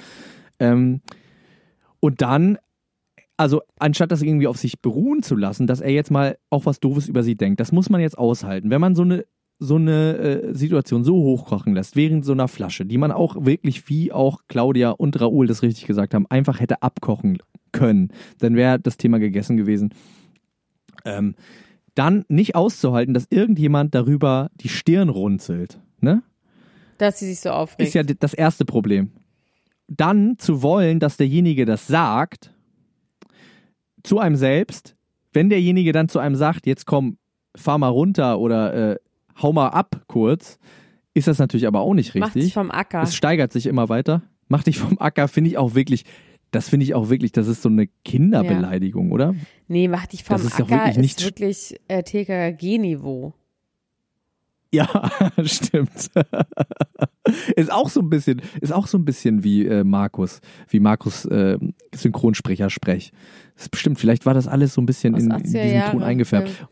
Ähm, 0.58 1.00
und 2.00 2.20
dann, 2.20 2.58
also 3.36 3.62
anstatt 3.78 4.12
das 4.12 4.22
irgendwie 4.22 4.46
auf 4.46 4.58
sich 4.58 4.80
beruhen 4.80 5.22
zu 5.22 5.36
lassen, 5.36 5.66
dass 5.66 5.80
er 5.80 5.90
jetzt 5.90 6.10
mal 6.10 6.36
auch 6.50 6.66
was 6.66 6.80
Doofes 6.80 7.08
über 7.08 7.22
sie 7.22 7.36
denkt, 7.36 7.60
das 7.60 7.72
muss 7.72 7.90
man 7.90 8.00
jetzt 8.00 8.18
aushalten. 8.18 8.70
Wenn 8.70 8.80
man 8.80 8.94
so 8.94 9.02
eine 9.02 9.24
so 9.62 9.76
eine 9.76 10.16
äh, 10.16 10.54
Situation 10.54 11.04
so 11.04 11.14
hochkochen 11.14 11.74
lässt, 11.74 11.96
während 11.96 12.24
so 12.24 12.32
einer 12.32 12.48
Flasche, 12.48 12.84
die 12.84 12.98
man 12.98 13.12
auch 13.12 13.44
wirklich, 13.44 13.88
wie 13.88 14.12
auch 14.12 14.42
Claudia 14.48 14.90
und 14.90 15.20
Raoul 15.20 15.46
das 15.46 15.62
richtig 15.62 15.86
gesagt 15.86 16.14
haben, 16.14 16.26
einfach 16.28 16.60
hätte 16.60 16.82
abkochen 16.82 17.38
können, 17.72 18.12
dann 18.38 18.56
wäre 18.56 18.80
das 18.80 18.96
Thema 18.96 19.18
gegessen 19.18 19.56
gewesen. 19.56 19.94
Ähm, 21.04 21.34
dann 21.94 22.24
nicht 22.28 22.54
auszuhalten, 22.54 23.14
dass 23.14 23.26
irgendjemand 23.30 23.94
darüber 23.94 24.50
die 24.54 24.68
Stirn 24.68 25.08
runzelt. 25.08 25.78
Ne? 26.00 26.22
Dass 26.98 27.18
sie 27.18 27.26
sich 27.26 27.40
so 27.40 27.50
aufregt. 27.50 27.88
Ist 27.88 27.94
ja 27.94 28.02
das 28.02 28.34
erste 28.34 28.64
Problem. 28.64 29.12
Dann 29.88 30.38
zu 30.38 30.62
wollen, 30.62 31.00
dass 31.00 31.16
derjenige 31.16 31.64
das 31.64 31.86
sagt, 31.86 32.54
zu 34.02 34.18
einem 34.18 34.36
selbst, 34.36 34.96
wenn 35.32 35.50
derjenige 35.50 35.92
dann 35.92 36.08
zu 36.08 36.18
einem 36.18 36.34
sagt, 36.36 36.66
jetzt 36.66 36.86
komm, 36.86 37.18
fahr 37.54 37.78
mal 37.78 37.88
runter 37.88 38.38
oder 38.38 38.92
äh, 38.92 38.96
hau 39.40 39.52
mal 39.52 39.68
ab 39.68 40.02
kurz, 40.08 40.58
ist 41.14 41.28
das 41.28 41.38
natürlich 41.38 41.66
aber 41.66 41.80
auch 41.80 41.94
nicht 41.94 42.14
Macht 42.14 42.32
sich 42.32 42.40
richtig. 42.42 42.54
vom 42.54 42.70
Acker. 42.70 43.02
Es 43.02 43.14
steigert 43.14 43.52
sich 43.52 43.66
immer 43.66 43.88
weiter. 43.88 44.22
Mach 44.48 44.62
dich 44.64 44.78
vom 44.78 44.98
Acker, 44.98 45.28
finde 45.28 45.50
ich 45.50 45.58
auch 45.58 45.74
wirklich, 45.74 46.04
das 46.50 46.68
finde 46.68 46.84
ich 46.84 46.94
auch 46.94 47.08
wirklich, 47.08 47.32
das 47.32 47.48
ist 47.48 47.62
so 47.62 47.68
eine 47.68 47.86
Kinderbeleidigung, 48.04 49.12
oder? 49.12 49.34
Nee, 49.68 49.88
mach 49.88 50.06
dich 50.06 50.24
vom 50.24 50.36
Das 50.36 50.44
ist 50.44 50.54
Acker 50.54 50.68
wirklich 50.70 50.90
ist 50.96 50.98
nicht- 50.98 51.24
wirklich 51.24 51.80
äh, 51.88 52.02
TKG-Niveau. 52.02 53.32
Ja, 54.74 54.88
stimmt. 55.44 56.10
ist 57.56 57.70
auch 57.72 57.90
so 57.90 58.00
ein 58.00 58.08
bisschen, 58.08 58.40
ist 58.62 58.72
auch 58.72 58.86
so 58.86 58.96
ein 58.96 59.04
bisschen 59.04 59.44
wie 59.44 59.66
äh, 59.66 59.84
Markus, 59.84 60.40
wie 60.68 60.80
Markus 60.80 61.26
äh, 61.26 61.58
Synchronsprecher 61.94 62.70
sprech. 62.70 63.12
Das 63.54 63.64
ist 63.64 63.70
bestimmt, 63.70 63.98
vielleicht 64.00 64.24
war 64.24 64.32
das 64.32 64.48
alles 64.48 64.72
so 64.72 64.80
ein 64.80 64.86
bisschen 64.86 65.14
in, 65.14 65.24
in 65.26 65.32
80er 65.32 65.42
diesen 65.42 65.74
Jahre. 65.74 65.90
Ton 65.92 66.02
eingefärbt. 66.02 66.66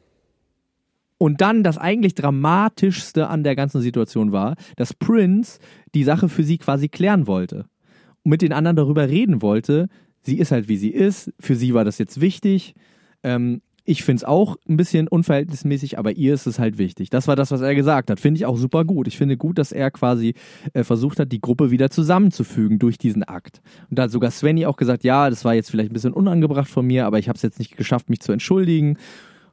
Und 1.23 1.43
dann 1.43 1.63
das 1.63 1.77
eigentlich 1.77 2.15
dramatischste 2.15 3.29
an 3.29 3.45
der 3.45 3.55
ganzen 3.55 3.83
Situation 3.83 4.33
war, 4.33 4.55
dass 4.77 4.95
Prince 4.95 5.59
die 5.95 6.03
Sache 6.03 6.31
für 6.31 6.45
sie 6.45 6.57
quasi 6.57 6.89
klären 6.89 7.27
wollte. 7.27 7.67
Und 8.23 8.31
mit 8.31 8.41
den 8.41 8.55
anderen 8.55 8.77
darüber 8.77 9.07
reden 9.07 9.43
wollte. 9.43 9.89
Sie 10.23 10.39
ist 10.39 10.51
halt 10.51 10.69
wie 10.69 10.79
sie 10.79 10.89
ist. 10.89 11.31
Für 11.39 11.57
sie 11.57 11.75
war 11.75 11.85
das 11.85 11.99
jetzt 11.99 12.23
wichtig. 12.23 12.75
Ähm, 13.23 13.61
ich 13.85 14.03
finde 14.03 14.21
es 14.21 14.25
auch 14.25 14.57
ein 14.67 14.79
bisschen 14.79 15.09
unverhältnismäßig, 15.09 15.99
aber 15.99 16.13
ihr 16.13 16.33
ist 16.33 16.47
es 16.47 16.59
halt 16.59 16.79
wichtig. 16.79 17.11
Das 17.11 17.29
war 17.29 17.37
das, 17.37 17.51
was 17.51 17.61
er 17.61 17.75
gesagt 17.75 18.09
hat. 18.09 18.19
Finde 18.19 18.39
ich 18.39 18.47
auch 18.47 18.57
super 18.57 18.87
gut. 18.87 19.07
Ich 19.07 19.19
finde 19.19 19.37
gut, 19.37 19.59
dass 19.59 19.73
er 19.73 19.91
quasi 19.91 20.33
äh, 20.73 20.85
versucht 20.85 21.21
hat, 21.21 21.33
die 21.33 21.41
Gruppe 21.43 21.71
wieder 21.71 21.91
zusammenzufügen 21.91 22.79
durch 22.79 22.97
diesen 22.97 23.25
Akt. 23.25 23.61
Und 23.91 23.99
da 23.99 24.05
hat 24.05 24.11
sogar 24.11 24.31
Svenny 24.31 24.65
auch 24.65 24.77
gesagt, 24.79 25.05
ja, 25.05 25.29
das 25.29 25.45
war 25.45 25.53
jetzt 25.53 25.71
vielleicht 25.71 25.91
ein 25.91 25.95
bisschen 25.95 26.15
unangebracht 26.15 26.71
von 26.71 26.87
mir, 26.87 27.05
aber 27.05 27.19
ich 27.19 27.29
habe 27.29 27.37
es 27.37 27.43
jetzt 27.43 27.59
nicht 27.59 27.77
geschafft, 27.77 28.09
mich 28.09 28.21
zu 28.21 28.33
entschuldigen. 28.33 28.97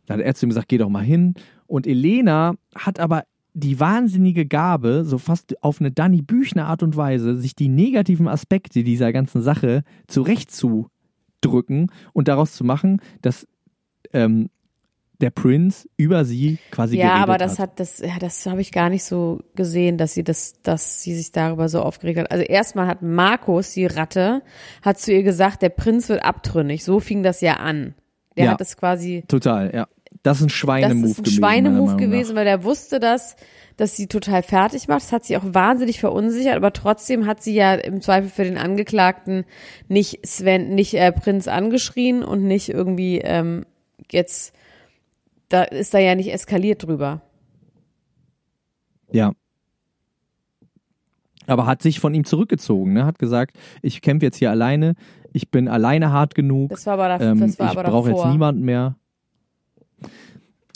Da 0.08 0.16
hat 0.16 0.22
er 0.22 0.34
zu 0.34 0.46
ihm 0.46 0.50
gesagt, 0.50 0.70
geh 0.70 0.80
doch 0.80 0.90
mal 0.90 1.04
hin. 1.04 1.36
Und 1.68 1.86
Elena 1.86 2.56
hat 2.76 3.00
aber 3.00 3.26
die 3.54 3.80
wahnsinnige 3.80 4.46
Gabe, 4.46 5.04
so 5.06 5.18
fast 5.18 5.64
auf 5.64 5.80
eine 5.80 5.92
Danny 5.92 6.22
Büchner 6.22 6.68
Art 6.68 6.84
und 6.84 6.96
Weise, 6.96 7.36
sich 7.36 7.56
die 7.56 7.70
negativen 7.70 8.28
Aspekte 8.28 8.84
dieser 8.84 9.12
ganzen 9.12 9.42
Sache 9.42 9.84
zurechtzudrücken 10.08 11.92
und 12.14 12.28
daraus 12.28 12.54
zu 12.54 12.64
machen, 12.64 13.02
dass 13.22 13.48
ähm, 14.14 14.50
der 15.20 15.32
Prinz 15.32 15.90
über 15.98 16.26
sie 16.26 16.60
quasi 16.72 16.98
ja, 17.00 17.16
aber 17.16 17.34
hat. 17.34 17.42
das 17.42 17.60
hat 17.60 17.80
das 17.80 18.00
ja, 18.00 18.20
das 18.20 18.46
habe 18.46 18.62
ich 18.62 18.72
gar 18.72 18.90
nicht 18.90 19.04
so 19.04 19.42
gesehen, 19.56 19.98
dass 19.98 20.14
sie 20.14 20.24
das 20.24 20.62
dass 20.62 21.02
sie 21.02 21.16
sich 21.16 21.32
darüber 21.32 21.70
so 21.70 21.82
aufgeregt 21.82 22.20
hat. 22.20 22.32
Also 22.32 22.44
erstmal 22.44 22.88
hat 22.88 23.02
Markus 23.02 23.74
die 23.74 23.88
Ratte 23.88 24.44
hat 24.84 25.00
zu 25.00 25.12
ihr 25.12 25.24
gesagt, 25.24 25.62
der 25.62 25.70
Prinz 25.70 26.10
wird 26.10 26.24
abtrünnig. 26.24 26.84
So 26.84 27.00
fing 27.00 27.24
das 27.24 27.42
ja 27.42 27.56
an. 27.56 27.96
Der 28.36 28.46
Ja. 28.46 28.52
hat 28.52 28.62
es 28.62 28.78
quasi 28.78 29.24
Total, 29.28 29.74
ja. 29.74 29.88
Das 30.24 30.38
ist 30.38 30.44
ein 30.44 30.48
das 30.48 30.56
Schweinemove 30.56 31.06
ist 31.12 31.18
ein 31.18 31.24
gewesen. 31.24 31.38
Schweinemove 31.38 31.98
gewesen, 31.98 32.36
weil 32.36 32.48
er 32.48 32.64
wusste, 32.64 33.00
dass, 33.00 33.36
dass 33.78 33.96
sie 33.96 34.08
total 34.08 34.44
fertig 34.44 34.88
macht. 34.88 35.02
Das 35.02 35.12
hat 35.12 35.26
sie 35.26 35.38
auch 35.38 35.44
wahnsinnig 35.46 36.00
verunsichert, 36.00 36.56
aber 36.56 36.74
trotzdem 36.74 37.26
hat 37.26 37.42
sie 37.42 37.54
ja 37.54 37.76
im 37.76 38.02
Zweifel 38.02 38.30
für 38.30 38.44
den 38.44 38.58
Angeklagten 38.58 39.46
nicht 39.88 40.26
Sven, 40.26 40.76
nicht 40.76 40.94
äh, 40.96 41.12
Prinz 41.12 41.48
angeschrien 41.48 42.24
und 42.24 42.44
nicht 42.44 42.70
irgendwie 42.70 43.20
ähm, 43.20 43.66
jetzt, 44.12 44.54
da 45.50 45.64
ist 45.64 45.94
da 45.94 46.00
ja 46.00 46.16
nicht 46.16 46.34
eskaliert 46.34 46.84
drüber. 46.84 47.22
Ja. 49.12 49.34
Aber 51.46 51.66
hat 51.66 51.82
sich 51.82 52.00
von 52.00 52.14
ihm 52.14 52.26
zurückgezogen, 52.26 52.94
ne? 52.94 53.06
Hat 53.06 53.20
gesagt, 53.20 53.58
ich 53.82 54.02
kämpfe 54.02 54.26
jetzt 54.26 54.38
hier 54.38 54.52
alleine, 54.52 54.96
ich 55.32 55.50
bin 55.50 55.70
alleine 55.70 56.12
hart 56.12 56.36
genug. 56.36 56.72
Das 56.72 56.86
war 56.86 56.96
aber, 56.96 57.08
da, 57.08 57.32
Ähm, 57.32 57.40
das 57.40 57.58
war 57.58 57.72
ich 57.72 57.80
brauche 57.80 58.10
jetzt 58.12 58.26
niemanden 58.26 58.64
mehr. 58.64 58.98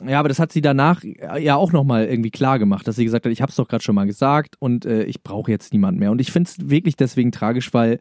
Ja, 0.08 0.20
aber 0.20 0.30
das 0.30 0.40
hat 0.40 0.51
sie 0.51 0.62
danach 0.62 1.04
ja 1.40 1.56
auch 1.56 1.72
nochmal 1.72 2.06
irgendwie 2.06 2.32
klar 2.32 2.58
gemacht, 2.58 2.88
dass 2.88 2.96
sie 2.96 3.04
gesagt 3.04 3.25
hat, 3.25 3.32
ich 3.32 3.42
habe 3.42 3.51
es 3.51 3.56
doch 3.56 3.68
gerade 3.68 3.84
schon 3.84 3.96
mal 3.96 4.08
gesagt 4.08 4.56
und 4.60 4.86
äh, 4.86 5.04
ich 5.04 5.22
brauche 5.22 5.51
jetzt 5.51 5.74
niemanden 5.74 6.00
mehr. 6.00 6.12
Und 6.12 6.20
ich 6.20 6.32
finde 6.32 6.50
es 6.50 6.70
wirklich 6.70 6.96
deswegen 6.96 7.32
tragisch, 7.32 7.74
weil 7.74 8.00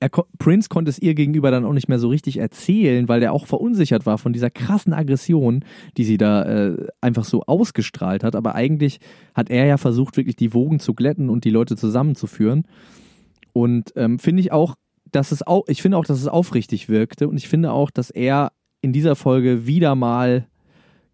er, 0.00 0.10
Prince 0.38 0.68
konnte 0.68 0.90
es 0.90 0.98
ihr 0.98 1.14
gegenüber 1.14 1.50
dann 1.50 1.64
auch 1.64 1.72
nicht 1.72 1.88
mehr 1.88 1.98
so 1.98 2.08
richtig 2.08 2.38
erzählen, 2.38 3.08
weil 3.08 3.20
der 3.20 3.32
auch 3.32 3.46
verunsichert 3.46 4.06
war 4.06 4.18
von 4.18 4.32
dieser 4.32 4.50
krassen 4.50 4.92
Aggression, 4.92 5.64
die 5.96 6.04
sie 6.04 6.18
da 6.18 6.42
äh, 6.44 6.86
einfach 7.00 7.24
so 7.24 7.42
ausgestrahlt 7.42 8.24
hat. 8.24 8.36
Aber 8.36 8.54
eigentlich 8.54 9.00
hat 9.34 9.50
er 9.50 9.66
ja 9.66 9.76
versucht, 9.76 10.16
wirklich 10.16 10.36
die 10.36 10.54
Wogen 10.54 10.80
zu 10.80 10.94
glätten 10.94 11.30
und 11.30 11.44
die 11.44 11.50
Leute 11.50 11.76
zusammenzuführen. 11.76 12.66
Und 13.52 13.92
ähm, 13.96 14.18
finde 14.18 14.40
ich 14.40 14.52
auch, 14.52 14.74
dass 15.10 15.30
es 15.30 15.46
auch, 15.46 15.64
ich 15.68 15.80
finde 15.80 15.96
auch, 15.98 16.04
dass 16.04 16.20
es 16.20 16.28
aufrichtig 16.28 16.88
wirkte 16.88 17.28
und 17.28 17.36
ich 17.36 17.48
finde 17.48 17.72
auch, 17.72 17.90
dass 17.90 18.10
er 18.10 18.52
in 18.80 18.92
dieser 18.92 19.14
Folge 19.14 19.66
wieder 19.66 19.94
mal 19.94 20.48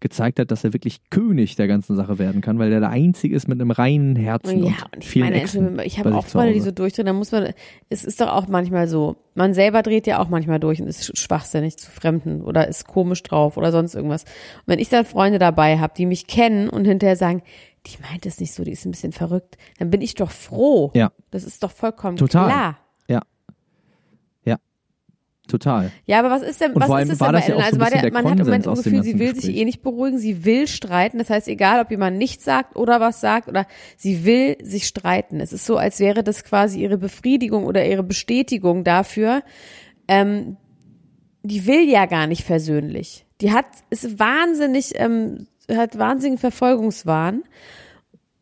gezeigt 0.01 0.39
hat, 0.39 0.51
dass 0.51 0.63
er 0.63 0.73
wirklich 0.73 1.09
König 1.09 1.55
der 1.55 1.67
ganzen 1.67 1.95
Sache 1.95 2.19
werden 2.19 2.41
kann, 2.41 2.59
weil 2.59 2.73
er 2.73 2.81
der 2.81 2.89
Einzige 2.89 3.35
ist 3.35 3.47
mit 3.47 3.61
einem 3.61 3.71
reinen 3.71 4.15
Herzen 4.15 4.63
Ja, 4.63 4.73
und 4.91 4.91
und 4.93 5.03
ich 5.03 5.09
vielen 5.09 5.25
meine, 5.25 5.41
Exen 5.41 5.79
ich 5.79 5.99
habe 5.99 6.13
auch 6.13 6.25
Freunde, 6.25 6.53
die 6.53 6.59
so 6.59 6.71
durchdrehen, 6.71 7.05
da 7.05 7.13
muss 7.13 7.31
man, 7.31 7.53
es 7.89 8.03
ist 8.03 8.19
doch 8.19 8.29
auch 8.29 8.47
manchmal 8.47 8.87
so, 8.87 9.15
man 9.35 9.53
selber 9.53 9.81
dreht 9.81 10.07
ja 10.07 10.19
auch 10.19 10.27
manchmal 10.27 10.59
durch 10.59 10.81
und 10.81 10.87
ist 10.87 11.17
schwachsinnig 11.17 11.77
zu 11.77 11.89
Fremden 11.89 12.41
oder 12.41 12.67
ist 12.67 12.87
komisch 12.87 13.23
drauf 13.23 13.57
oder 13.57 13.71
sonst 13.71 13.95
irgendwas. 13.95 14.23
Und 14.23 14.67
wenn 14.67 14.79
ich 14.79 14.89
dann 14.89 15.05
Freunde 15.05 15.39
dabei 15.39 15.79
habe, 15.79 15.93
die 15.95 16.05
mich 16.05 16.27
kennen 16.27 16.67
und 16.69 16.85
hinterher 16.85 17.15
sagen, 17.15 17.41
die 17.85 17.97
meint 18.01 18.25
es 18.25 18.39
nicht 18.39 18.53
so, 18.53 18.63
die 18.63 18.71
ist 18.71 18.85
ein 18.85 18.91
bisschen 18.91 19.11
verrückt, 19.11 19.57
dann 19.79 19.89
bin 19.89 20.01
ich 20.01 20.15
doch 20.15 20.31
froh. 20.31 20.91
Ja. 20.93 21.11
Das 21.31 21.43
ist 21.43 21.63
doch 21.63 21.71
vollkommen 21.71 22.17
Total. 22.17 22.47
klar. 22.47 22.77
Total. 25.51 25.91
Ja, 26.05 26.19
aber 26.19 26.31
was 26.31 26.41
ist 26.41 26.61
denn, 26.61 26.71
Und 26.71 26.77
was 26.81 26.85
ist 26.85 26.89
war 26.89 26.99
denn 26.99 27.09
das 27.09 27.17
bei 27.19 27.25
Ellen? 27.27 27.43
so 27.45 27.53
Also 27.57 27.77
bisschen 27.77 27.97
hat- 27.97 28.03
der 28.05 28.13
man 28.13 28.25
hat 28.25 28.39
im 28.39 28.45
Moment 28.45 28.63
Konsens 28.65 28.85
das 28.85 28.93
Gefühl, 28.93 29.03
sie 29.03 29.19
will 29.19 29.27
sich 29.35 29.43
Gespräch. 29.43 29.57
eh 29.61 29.65
nicht 29.65 29.81
beruhigen, 29.83 30.17
sie 30.17 30.45
will 30.45 30.67
streiten. 30.67 31.17
Das 31.17 31.29
heißt, 31.29 31.47
egal, 31.47 31.81
ob 31.81 31.91
jemand 31.91 32.17
nichts 32.17 32.45
sagt 32.45 32.75
oder 32.75 32.99
was 32.99 33.19
sagt 33.21 33.47
oder 33.49 33.67
sie 33.97 34.23
will 34.25 34.57
sich 34.63 34.87
streiten. 34.87 35.39
Es 35.41 35.51
ist 35.53 35.65
so, 35.65 35.77
als 35.77 35.99
wäre 35.99 36.23
das 36.23 36.43
quasi 36.43 36.79
ihre 36.81 36.97
Befriedigung 36.97 37.65
oder 37.65 37.85
ihre 37.85 38.03
Bestätigung 38.03 38.83
dafür. 38.83 39.43
Ähm, 40.07 40.57
die 41.43 41.65
will 41.67 41.89
ja 41.89 42.05
gar 42.05 42.27
nicht 42.27 42.43
versöhnlich. 42.43 43.25
Die 43.41 43.51
hat, 43.51 43.65
ist 43.89 44.19
wahnsinnig, 44.19 44.91
ähm, 44.95 45.47
hat 45.73 45.97
wahnsinnigen 45.97 46.37
Verfolgungswahn. 46.37 47.43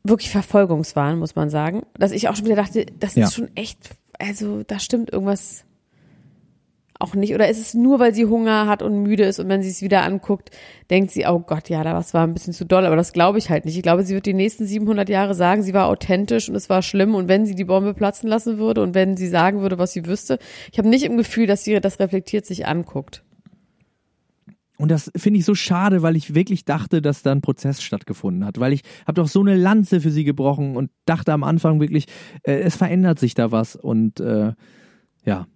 Wirklich 0.04 0.30
Verfolgungswahn, 0.32 1.20
muss 1.20 1.36
man 1.36 1.50
sagen. 1.50 1.84
Dass 1.98 2.12
ich 2.12 2.30
auch 2.30 2.36
schon 2.36 2.46
wieder 2.46 2.56
dachte, 2.56 2.86
das 3.00 3.16
Ja. 3.16 3.26
ist 3.26 3.34
schon 3.36 3.50
echt, 3.56 3.78
also 4.18 4.64
da 4.64 4.80
stimmt 4.80 5.12
irgendwas 5.12 5.66
auch 7.00 7.16
nicht. 7.16 7.34
Oder 7.34 7.50
ist 7.50 7.60
es 7.60 7.74
nur, 7.74 8.00
weil 8.00 8.14
sie 8.14 8.26
Hunger 8.26 8.68
hat 8.68 8.84
und 8.84 9.02
müde 9.02 9.24
ist 9.24 9.40
und 9.40 9.48
wenn 9.48 9.64
sie 9.64 9.70
es 9.70 9.82
wieder 9.82 10.04
anguckt, 10.04 10.52
denkt 10.90 11.12
sie, 11.12 11.26
oh 11.26 11.40
Gott, 11.40 11.70
ja, 11.70 11.84
da 11.84 11.96
was 11.96 12.14
war 12.14 12.28
ein 12.28 12.34
bisschen 12.34 12.54
zu 12.54 12.66
doll. 12.66 12.86
Aber 12.86 12.98
das 12.98 13.14
glaube 13.14 13.38
ich 13.38 13.50
halt 13.50 13.66
nicht. 13.66 13.78
Ich 13.78 13.84
glaube, 13.84 14.04
sie 14.04 14.14
wird 14.14 14.26
die 14.26 14.34
nächsten 14.34 14.66
700 14.66 15.08
Jahre 15.08 15.34
sagen, 15.34 15.64
sie 15.64 15.74
war 15.74 15.88
authentisch 15.88 16.50
und 16.50 16.56
es 16.56 16.70
war 16.70 16.82
schlimm. 16.82 17.16
Und 17.16 17.30
wenn 17.30 17.46
sie 17.46 17.56
die 17.56 17.64
Bombe 17.64 17.94
platzen 17.94 18.30
lassen 18.30 18.58
würde 18.58 18.84
und 18.84 18.94
wenn 18.94 19.16
sie 19.16 19.28
sagen 19.28 19.62
würde, 19.62 19.78
was 19.78 19.94
sie 19.94 20.06
wüsste, 20.06 20.40
ich 20.72 20.78
habe 20.78 20.90
nicht 20.90 21.06
im 21.06 21.18
Gefühl, 21.18 21.48
dass 21.48 21.64
sie 21.64 21.80
das 21.80 22.00
reflektiert 22.00 22.46
sich 22.46 22.68
anguckt. 22.68 23.24
Und 24.78 24.90
das 24.92 25.12
finde 25.16 25.40
ich 25.40 25.46
so 25.46 25.56
schade, 25.56 26.04
weil 26.04 26.16
ich 26.16 26.36
wirklich 26.36 26.64
dachte, 26.64 27.02
dass 27.02 27.22
da 27.22 27.34
ein 27.34 27.42
Prozess 27.42 27.82
stattgefunden 27.82 28.46
hat. 28.46 28.60
Weil 28.60 28.72
ich 28.72 28.82
habe 29.06 29.22
doch 29.22 29.28
so 29.28 29.42
eine 29.42 29.56
Lanze 29.56 30.00
für 30.00 30.10
sie 30.10 30.24
gebrochen 30.24 30.78
und 30.78 30.90
dachte 31.06 31.34
am 31.34 31.44
Anfang 31.44 31.82
wirklich, 31.82 32.06
äh, 32.44 32.60
es 32.60 32.78
verändert 32.78 33.20
sich 33.20 33.34
da 33.34 33.52
was. 33.52 33.76
Und 33.76 34.22
äh, 34.22 34.54
ja, 35.26 35.48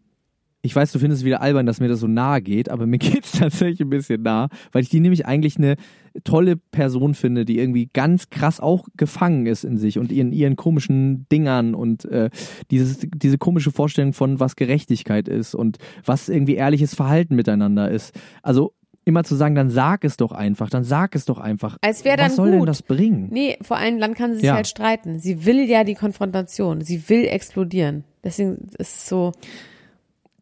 ich 0.66 0.74
weiß, 0.74 0.94
du 0.94 1.00
findest 1.00 1.22
es 1.22 1.26
wieder 1.26 1.42
albern, 1.42 1.66
dass 1.66 1.82
mir 1.82 1.90
das 1.90 2.00
so 2.00 2.08
nahe 2.08 2.42
geht, 2.42 2.70
aber 2.70 2.88
mir 2.88 2.98
geht 3.00 3.26
es 3.26 3.34
tatsächlich 3.34 3.82
ein 3.82 3.90
bisschen 3.90 4.24
nah, 4.24 4.48
weil 4.72 4.82
ich 4.82 4.90
die 4.90 5.02
nämlich 5.02 5.26
eigentlich 5.26 5.58
eine 5.58 5.76
tolle 6.24 6.56
Person 6.56 7.16
finde, 7.16 7.44
die 7.44 7.60
irgendwie 7.60 7.90
ganz 7.92 8.30
krass 8.30 8.60
auch 8.60 8.88
gefangen 8.96 9.46
ist 9.46 9.64
in 9.66 9.78
sich 9.78 10.00
und 10.00 10.12
in 10.12 10.32
ihren 10.32 10.56
komischen 10.56 11.28
Dingern 11.32 11.76
und 11.76 12.06
äh, 12.06 12.30
dieses, 12.72 13.00
diese 13.14 13.38
komische 13.38 13.72
Vorstellung 13.72 14.14
von, 14.14 14.40
was 14.40 14.56
Gerechtigkeit 14.56 15.28
ist 15.28 15.54
und 15.54 15.80
was 16.06 16.30
irgendwie 16.30 16.56
ehrliches 16.56 16.96
Verhalten 16.96 17.36
miteinander 17.36 17.92
ist. 17.92 18.14
Also 18.42 18.74
immer 19.06 19.26
zu 19.26 19.36
sagen, 19.36 19.56
dann 19.56 19.70
sag 19.70 20.06
es 20.06 20.16
doch 20.16 20.32
einfach, 20.32 20.70
dann 20.70 20.86
sag 20.86 21.14
es 21.16 21.26
doch 21.26 21.40
einfach. 21.40 21.78
Als 21.82 22.06
wäre 22.06 22.16
dann 22.16 22.28
Was 22.28 22.38
soll 22.38 22.52
denn 22.52 22.60
gut. 22.60 22.70
das 22.70 22.84
bringen? 22.84 23.28
Nee, 23.34 23.58
vor 23.62 23.76
allem 23.76 24.00
dann 24.00 24.14
kann 24.14 24.32
sie 24.32 24.38
sich 24.38 24.46
Ja. 24.46 24.54
halt 24.56 24.68
streiten. 24.68 25.20
Sie 25.20 25.46
will 25.46 25.68
ja 25.68 25.84
die 25.84 25.96
Konfrontation. 25.96 26.80
Sie 26.80 27.10
will 27.10 27.26
explodieren. 27.26 28.06
Deswegen 28.24 28.70
ist 28.78 28.96
es 28.98 29.10
so. 29.10 29.34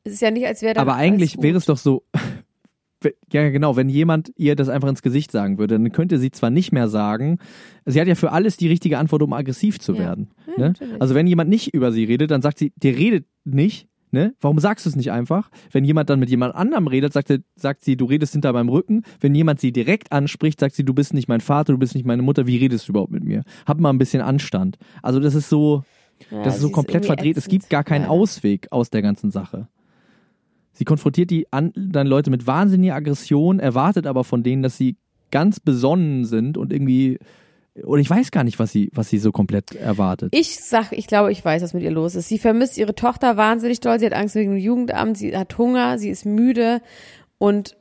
Es 0.03 0.13
ist 0.13 0.21
ja 0.21 0.31
nicht, 0.31 0.45
als 0.45 0.61
wäre 0.61 0.73
dann 0.73 0.81
Aber 0.81 0.95
eigentlich 0.95 1.41
wäre 1.41 1.57
es 1.57 1.65
doch 1.65 1.77
so, 1.77 2.03
ja 3.31 3.49
genau, 3.49 3.75
wenn 3.75 3.89
jemand 3.89 4.31
ihr 4.35 4.55
das 4.55 4.69
einfach 4.69 4.87
ins 4.89 5.01
Gesicht 5.01 5.31
sagen 5.31 5.57
würde, 5.57 5.75
dann 5.79 5.91
könnte 5.91 6.17
sie 6.19 6.31
zwar 6.31 6.49
nicht 6.49 6.71
mehr 6.71 6.87
sagen, 6.87 7.39
sie 7.85 7.99
hat 7.99 8.07
ja 8.07 8.15
für 8.15 8.31
alles 8.31 8.57
die 8.57 8.67
richtige 8.67 8.97
Antwort, 8.97 9.21
um 9.23 9.33
aggressiv 9.33 9.79
zu 9.79 9.93
Ja. 9.93 9.99
werden. 9.99 10.29
Ja, 10.57 10.69
ne? 10.69 10.73
Also 10.99 11.15
wenn 11.15 11.27
jemand 11.27 11.49
nicht 11.49 11.73
über 11.73 11.91
sie 11.91 12.03
redet, 12.03 12.31
dann 12.31 12.41
sagt 12.41 12.59
sie, 12.59 12.73
der 12.75 12.95
redet 12.97 13.25
nicht. 13.43 13.87
Ne? 14.13 14.33
Warum 14.41 14.59
sagst 14.59 14.85
du 14.85 14.89
es 14.89 14.97
nicht 14.97 15.09
einfach? 15.11 15.49
Wenn 15.71 15.85
jemand 15.85 16.09
dann 16.09 16.19
mit 16.19 16.29
jemand 16.29 16.53
anderem 16.53 16.87
redet, 16.87 17.13
sagt, 17.13 17.33
sagt 17.55 17.83
sie, 17.85 17.95
du 17.95 18.03
redest 18.03 18.33
hinter 18.33 18.51
meinem 18.51 18.67
Rücken. 18.67 19.03
Wenn 19.21 19.33
jemand 19.33 19.61
sie 19.61 19.71
direkt 19.71 20.11
anspricht, 20.11 20.59
sagt 20.59 20.75
sie, 20.75 20.83
du 20.83 20.93
bist 20.93 21.13
nicht 21.13 21.29
mein 21.29 21.39
Vater, 21.39 21.71
du 21.71 21.79
bist 21.79 21.95
nicht 21.95 22.05
meine 22.05 22.21
Mutter. 22.21 22.45
Wie 22.45 22.57
redest 22.57 22.87
du 22.89 22.91
überhaupt 22.91 23.13
mit 23.13 23.23
mir? 23.23 23.43
Hab 23.65 23.79
mal 23.79 23.89
ein 23.89 23.97
bisschen 23.99 24.21
Anstand. 24.21 24.77
Also 25.01 25.21
das 25.21 25.33
ist 25.33 25.47
so, 25.47 25.85
Ja, 26.29 26.43
das 26.43 26.55
ist 26.55 26.61
so 26.61 26.71
komplett 26.71 26.95
irgendwie 27.05 27.07
verdreht. 27.07 27.37
Es 27.37 27.45
ätzend. 27.45 27.51
gibt 27.61 27.69
gar 27.69 27.85
keinen 27.85 28.03
Ja. 28.03 28.09
Ausweg 28.09 28.67
aus 28.71 28.89
der 28.89 29.01
ganzen 29.01 29.31
Sache. 29.31 29.69
Sie 30.73 30.85
konfrontiert 30.85 31.29
die 31.29 31.51
anderen 31.51 32.07
Leute 32.07 32.29
mit 32.29 32.47
wahnsinniger 32.47 32.95
Aggression, 32.95 33.59
erwartet 33.59 34.07
aber 34.07 34.23
von 34.23 34.43
denen, 34.43 34.63
dass 34.63 34.77
sie 34.77 34.95
ganz 35.31 35.59
besonnen 35.59 36.25
sind 36.25 36.57
und 36.57 36.71
irgendwie, 36.71 37.19
oder 37.83 38.01
ich 38.01 38.09
weiß 38.09 38.31
gar 38.31 38.43
nicht, 38.43 38.59
was 38.59 38.71
sie, 38.71 38.89
was 38.93 39.09
sie 39.09 39.17
so 39.17 39.31
komplett 39.31 39.75
erwartet. 39.75 40.33
Ich 40.35 40.57
sag, 40.57 40.91
ich 40.91 41.07
glaube, 41.07 41.31
ich 41.31 41.43
weiß, 41.43 41.61
was 41.61 41.73
mit 41.73 41.83
ihr 41.83 41.91
los 41.91 42.15
ist. 42.15 42.27
Sie 42.27 42.39
vermisst 42.39 42.77
ihre 42.77 42.95
Tochter 42.95 43.37
wahnsinnig 43.37 43.79
doll. 43.79 43.99
Sie 43.99 44.05
hat 44.05 44.13
Angst 44.13 44.35
wegen 44.35 44.51
dem 44.51 44.59
Jugendamt. 44.59 45.17
Sie 45.17 45.35
hat 45.35 45.57
Hunger. 45.57 45.97
Sie 45.97 46.09
ist 46.09 46.25
müde. 46.25 46.81
Und 47.37 47.75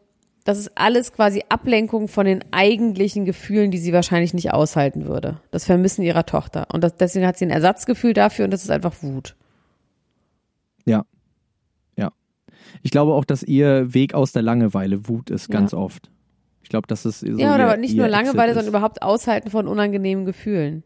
das 0.44 0.58
ist 0.58 0.72
alles 0.76 1.12
quasi 1.12 1.44
Ablenkung 1.48 2.08
von 2.08 2.24
den 2.24 2.44
eigentlichen 2.52 3.24
Gefühlen, 3.24 3.70
die 3.70 3.78
sie 3.78 3.92
wahrscheinlich 3.92 4.32
nicht 4.32 4.52
aushalten 4.52 5.06
würde. 5.06 5.40
Das 5.50 5.64
Vermissen 5.64 6.02
ihrer 6.02 6.24
Tochter. 6.24 6.68
Und 6.72 6.82
das, 6.82 6.96
deswegen 6.96 7.26
hat 7.26 7.36
sie 7.36 7.46
ein 7.46 7.50
Ersatzgefühl 7.50 8.14
dafür 8.14 8.46
und 8.46 8.50
das 8.50 8.64
ist 8.64 8.70
einfach 8.70 8.94
Wut. 9.02 9.36
Ja. 10.86 11.04
Ja. 12.72 12.78
Ich 12.82 12.90
glaube 12.90 13.12
auch, 13.14 13.24
dass 13.24 13.42
ihr 13.42 13.92
Weg 13.94 14.14
aus 14.14 14.32
der 14.32 14.42
Langeweile 14.42 15.08
Wut 15.08 15.30
ist, 15.30 15.48
Ja. 15.48 15.58
ganz 15.58 15.74
oft. 15.74 16.10
glaube, 16.70 16.86
das 16.86 17.04
ist 17.04 17.20
so 17.20 17.26
ja, 17.26 17.54
oder 17.54 17.72
ihr, 17.74 17.76
nicht 17.78 17.96
nur 17.96 18.06
Langeweile, 18.08 18.54
sondern 18.54 18.68
überhaupt 18.68 19.02
Aushalten 19.02 19.50
von 19.50 19.66
unangenehmen 19.66 20.24
Gefühlen. 20.24 20.84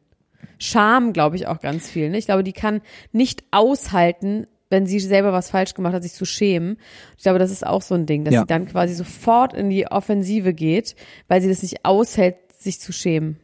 Scham, 0.58 1.12
glaube 1.12 1.36
ich, 1.36 1.46
auch 1.46 1.60
ganz 1.60 1.90
viel. 1.90 2.08
Ne? 2.10 2.18
Ich 2.18 2.24
glaube, 2.26 2.42
die 2.44 2.52
kann 2.54 2.80
nicht 3.12 3.44
aushalten, 3.50 4.46
wenn 4.70 4.86
sie 4.86 4.98
selber 5.00 5.32
was 5.32 5.50
falsch 5.50 5.74
gemacht 5.74 5.92
hat, 5.94 6.02
sich 6.02 6.12
zu 6.14 6.24
schämen. 6.24 6.78
Ich 7.16 7.22
glaube, 7.22 7.38
das 7.38 7.50
ist 7.50 7.66
auch 7.66 7.82
so 7.82 7.94
ein 7.94 8.06
Ding, 8.06 8.24
dass 8.24 8.34
Ja. 8.34 8.40
sie 8.40 8.46
dann 8.46 8.66
quasi 8.66 8.94
sofort 8.94 9.52
in 9.52 9.68
die 9.70 9.86
Offensive 9.86 10.54
geht, 10.54 10.96
weil 11.28 11.42
sie 11.42 11.48
das 11.48 11.62
nicht 11.62 11.84
aushält, 11.84 12.36
sich 12.56 12.80
zu 12.80 12.92
schämen. 12.92 13.38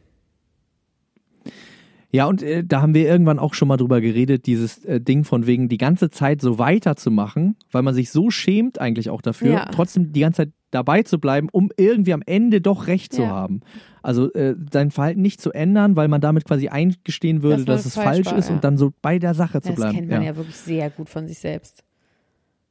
Ja, 2.13 2.25
und 2.25 2.43
äh, 2.43 2.63
da 2.65 2.81
haben 2.81 2.93
wir 2.93 3.07
irgendwann 3.07 3.39
auch 3.39 3.53
schon 3.53 3.67
mal 3.69 3.77
drüber 3.77 4.01
geredet, 4.01 4.45
dieses 4.45 4.83
äh, 4.85 4.99
Ding 4.99 5.23
von 5.23 5.47
wegen 5.47 5.69
die 5.69 5.77
ganze 5.77 6.09
Zeit 6.09 6.41
so 6.41 6.59
weiterzumachen, 6.59 7.55
weil 7.71 7.83
man 7.83 7.93
sich 7.93 8.11
so 8.11 8.29
schämt 8.29 8.79
eigentlich 8.79 9.09
auch 9.09 9.21
dafür, 9.21 9.51
Ja. 9.53 9.65
trotzdem 9.71 10.11
die 10.11 10.19
ganze 10.19 10.43
Zeit 10.43 10.51
dabei 10.71 11.03
zu 11.03 11.19
bleiben, 11.19 11.47
um 11.51 11.69
irgendwie 11.77 12.13
am 12.13 12.21
Ende 12.25 12.59
doch 12.61 12.87
recht 12.87 13.13
zu 13.13 13.21
Ja. 13.23 13.29
haben. 13.29 13.61
Also 14.03 14.31
äh, 14.33 14.55
sein 14.71 14.91
Verhalten 14.91 15.21
nicht 15.21 15.39
zu 15.41 15.51
ändern, 15.51 15.95
weil 15.95 16.07
man 16.07 16.21
damit 16.21 16.45
quasi 16.45 16.67
eingestehen 16.69 17.43
würde, 17.43 17.65
Dass 17.65 17.83
dass, 17.83 17.85
es 17.97 18.01
falsch 18.01 18.25
war, 18.27 18.37
ist 18.37 18.49
ja. 18.49 18.55
und 18.55 18.63
dann 18.63 18.77
so 18.77 18.91
bei 19.01 19.17
der 19.19 19.33
Sache 19.33 19.61
zu 19.61 19.69
Das 19.69 19.75
bleiben. 19.77 19.95
kennt 19.95 20.09
man 20.09 20.23
ja. 20.23 20.35
wirklich 20.35 20.55
sehr 20.57 20.89
gut 20.89 21.07
von 21.09 21.27
sich 21.27 21.39
selbst. 21.39 21.83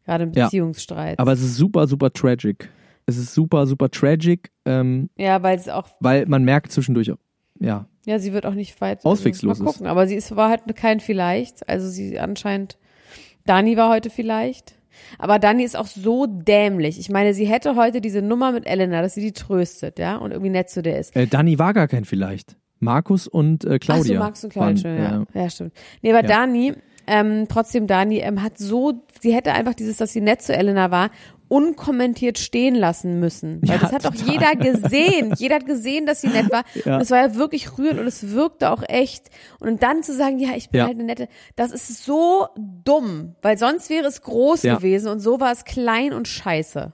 Gerade 0.04 0.24
im. 0.24 0.32
Beziehungsstreit. 0.32 1.18
Aber 1.18 1.32
es 1.32 1.40
ist 1.42 1.56
super, 1.56 1.86
super 1.86 2.10
tragic. 2.12 2.68
Es 3.06 3.16
ist 3.16 3.34
super, 3.34 3.66
super 3.66 3.90
tragic, 3.90 4.50
ähm, 4.64 5.10
ja, 5.16 5.42
weil 5.42 5.56
es 5.58 5.68
auch 5.68 5.88
weil 6.00 6.26
man 6.26 6.44
merkt 6.44 6.70
zwischendurch, 6.72 7.12
ja, 7.60 7.86
Ja, 8.06 8.18
sie 8.18 8.32
wird 8.32 8.46
auch 8.46 8.54
nicht 8.54 8.80
weit. 8.80 9.04
Auswegslos 9.04 9.58
mal 9.60 9.66
gucken. 9.66 9.86
Aber 9.86 10.06
sie 10.06 10.16
ist, 10.16 10.34
war 10.34 10.48
halt 10.48 10.62
kein 10.76 11.00
vielleicht. 11.00 11.68
Also 11.68 11.88
sie 11.88 12.18
anscheinend. 12.18 12.78
Dani 13.46 13.76
war 13.76 13.90
heute 13.90 14.10
vielleicht. 14.10 14.74
Aber 15.18 15.38
Dani 15.38 15.62
ist 15.64 15.76
auch 15.76 15.86
so 15.86 16.26
dämlich. 16.26 16.98
Ich 16.98 17.10
meine, 17.10 17.34
sie 17.34 17.46
hätte 17.46 17.76
heute 17.76 18.00
diese 18.00 18.22
Nummer 18.22 18.52
mit 18.52 18.66
Elena, 18.66 19.02
dass 19.02 19.14
sie 19.14 19.20
die 19.20 19.32
tröstet, 19.32 19.98
ja, 19.98 20.16
und 20.16 20.30
irgendwie 20.32 20.50
nett 20.50 20.68
zu 20.68 20.82
der 20.82 20.98
ist. 20.98 21.14
Äh, 21.16 21.26
Dani 21.26 21.58
war 21.58 21.72
gar 21.72 21.88
kein 21.88 22.04
vielleicht. 22.04 22.56
Markus 22.80 23.26
und 23.28 23.64
äh, 23.64 23.78
Claudia. 23.78 24.16
Ach 24.16 24.18
so, 24.20 24.24
Max 24.24 24.44
und 24.44 24.52
Claudia, 24.52 24.84
waren, 24.84 24.96
äh, 24.96 25.38
ja. 25.38 25.42
ja, 25.42 25.50
stimmt. 25.50 25.72
Nee, 26.02 26.12
aber 26.12 26.22
Ja. 26.22 26.28
Dani, 26.28 26.74
ähm, 27.06 27.46
trotzdem 27.48 27.86
Dani, 27.86 28.18
ähm, 28.18 28.42
hat 28.42 28.58
so, 28.58 29.04
sie 29.20 29.34
hätte 29.34 29.52
einfach 29.52 29.74
dieses, 29.74 29.98
dass 29.98 30.12
sie 30.12 30.20
nett 30.20 30.42
zu 30.42 30.54
Elena 30.56 30.90
war, 30.90 31.10
unkommentiert 31.50 32.38
stehen 32.38 32.74
lassen 32.74 33.18
müssen. 33.20 33.60
Weil 33.62 33.70
Ja, 33.76 33.78
das 33.78 33.92
hat 33.92 34.04
doch 34.04 34.14
total. 34.14 34.32
jeder 34.32 34.54
gesehen. 34.72 35.34
Jeder 35.36 35.56
hat 35.56 35.66
gesehen, 35.66 36.06
dass 36.06 36.20
sie 36.20 36.28
nett 36.28 36.50
war. 36.50 36.64
Ja. 36.84 36.94
Und 36.96 37.02
es 37.02 37.10
war 37.10 37.18
ja 37.18 37.34
wirklich 37.34 37.76
rührend 37.76 37.98
und 38.00 38.06
es 38.06 38.30
wirkte 38.30 38.70
auch 38.70 38.82
echt. 38.88 39.30
Und 39.58 39.82
dann 39.82 40.02
zu 40.02 40.14
sagen, 40.14 40.38
ja, 40.38 40.50
ich 40.56 40.70
bin 40.70 40.78
Ja. 40.78 40.84
halt 40.86 40.94
eine 40.94 41.04
nette, 41.04 41.28
das 41.56 41.72
ist 41.72 42.04
so 42.04 42.46
dumm. 42.84 43.34
Weil 43.42 43.58
sonst 43.58 43.90
wäre 43.90 44.06
es 44.06 44.22
groß 44.22 44.62
gewesen 44.62 45.08
und 45.10 45.20
so 45.20 45.40
war 45.40 45.50
es 45.52 45.64
klein 45.64 46.12
und 46.12 46.28
scheiße. 46.28 46.92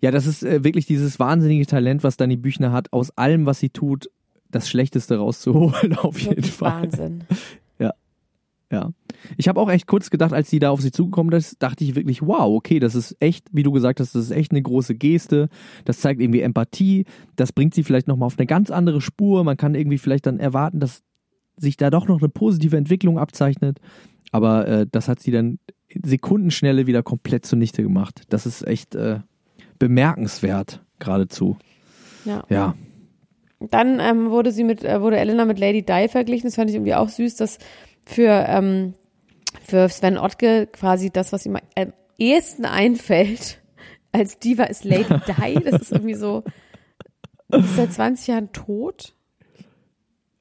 Ja, 0.00 0.10
das 0.12 0.26
ist 0.26 0.44
äh, 0.44 0.62
wirklich 0.62 0.86
dieses 0.86 1.18
wahnsinnige 1.18 1.66
Talent, 1.66 2.04
was 2.04 2.16
Dani 2.16 2.36
Büchner 2.36 2.70
hat, 2.72 2.92
aus 2.92 3.10
allem, 3.18 3.46
was 3.46 3.58
sie 3.58 3.70
tut, 3.70 4.08
das 4.50 4.68
Schlechteste 4.68 5.16
rauszuholen, 5.18 5.96
auf 5.98 6.18
jeden 6.20 6.36
Wirklich 6.36 6.52
Fall. 6.52 6.82
Wahnsinn. 6.84 7.24
Ja. 8.70 8.90
Ich 9.36 9.48
habe 9.48 9.60
auch 9.60 9.70
echt 9.70 9.86
kurz 9.86 10.10
gedacht, 10.10 10.32
als 10.32 10.50
sie 10.50 10.58
da 10.58 10.70
auf 10.70 10.82
sie 10.82 10.92
zugekommen 10.92 11.32
ist, 11.32 11.62
dachte 11.62 11.84
ich 11.84 11.94
wirklich, 11.94 12.22
wow, 12.22 12.54
okay, 12.54 12.78
das 12.78 12.94
ist 12.94 13.16
echt, 13.20 13.46
wie 13.52 13.62
du 13.62 13.72
gesagt 13.72 13.98
hast, 14.00 14.14
das 14.14 14.24
ist 14.24 14.30
echt 14.30 14.52
eine 14.52 14.62
große 14.62 14.94
Geste. 14.94 15.48
Das 15.84 16.00
zeigt 16.00 16.20
irgendwie 16.20 16.42
Empathie. 16.42 17.06
Das 17.36 17.52
bringt 17.52 17.74
sie 17.74 17.82
vielleicht 17.82 18.08
nochmal 18.08 18.26
auf 18.26 18.38
eine 18.38 18.46
ganz 18.46 18.70
andere 18.70 19.00
Spur. 19.00 19.42
Man 19.44 19.56
kann 19.56 19.74
irgendwie 19.74 19.98
vielleicht 19.98 20.26
dann 20.26 20.38
erwarten, 20.38 20.80
dass 20.80 21.02
sich 21.56 21.76
da 21.76 21.90
doch 21.90 22.06
noch 22.08 22.18
eine 22.18 22.28
positive 22.28 22.76
Entwicklung 22.76 23.18
abzeichnet. 23.18 23.80
Aber 24.32 24.68
äh, 24.68 24.86
das 24.90 25.08
hat 25.08 25.20
sie 25.20 25.30
dann 25.30 25.58
Sekundenschnelle 25.90 26.86
wieder 26.86 27.02
komplett 27.02 27.46
zunichte 27.46 27.82
gemacht. 27.82 28.22
Das 28.28 28.44
ist 28.44 28.66
echt 28.66 28.94
äh, 28.94 29.20
bemerkenswert, 29.78 30.84
geradezu. 30.98 31.56
Ja. 32.24 32.44
Ja. 32.50 32.74
Dann 33.60 33.98
ähm, 33.98 34.30
wurde 34.30 34.52
sie 34.52 34.62
mit, 34.62 34.84
äh, 34.84 35.00
wurde 35.00 35.16
Elena 35.16 35.44
mit 35.44 35.58
Lady 35.58 35.82
Di 35.82 36.08
verglichen. 36.08 36.46
Das 36.46 36.54
fand 36.54 36.70
ich 36.70 36.76
irgendwie 36.76 36.94
auch 36.94 37.08
süß, 37.08 37.36
dass 37.36 37.58
für, 38.08 38.46
ähm, 38.48 38.94
für 39.62 39.88
Sven 39.90 40.16
Ottke 40.16 40.66
quasi 40.66 41.10
das, 41.10 41.30
was 41.32 41.44
ihm 41.44 41.56
am 41.56 41.92
ehesten 42.16 42.64
einfällt 42.64 43.60
als 44.12 44.38
Diva 44.38 44.64
ist 44.64 44.84
Lady 44.84 45.04
Di. 45.26 45.62
Das 45.62 45.82
ist 45.82 45.92
irgendwie 45.92 46.14
so, 46.14 46.42
ist 47.50 47.76
seit 47.76 47.92
20 47.92 48.26
Jahren 48.28 48.52
tot. 48.52 49.14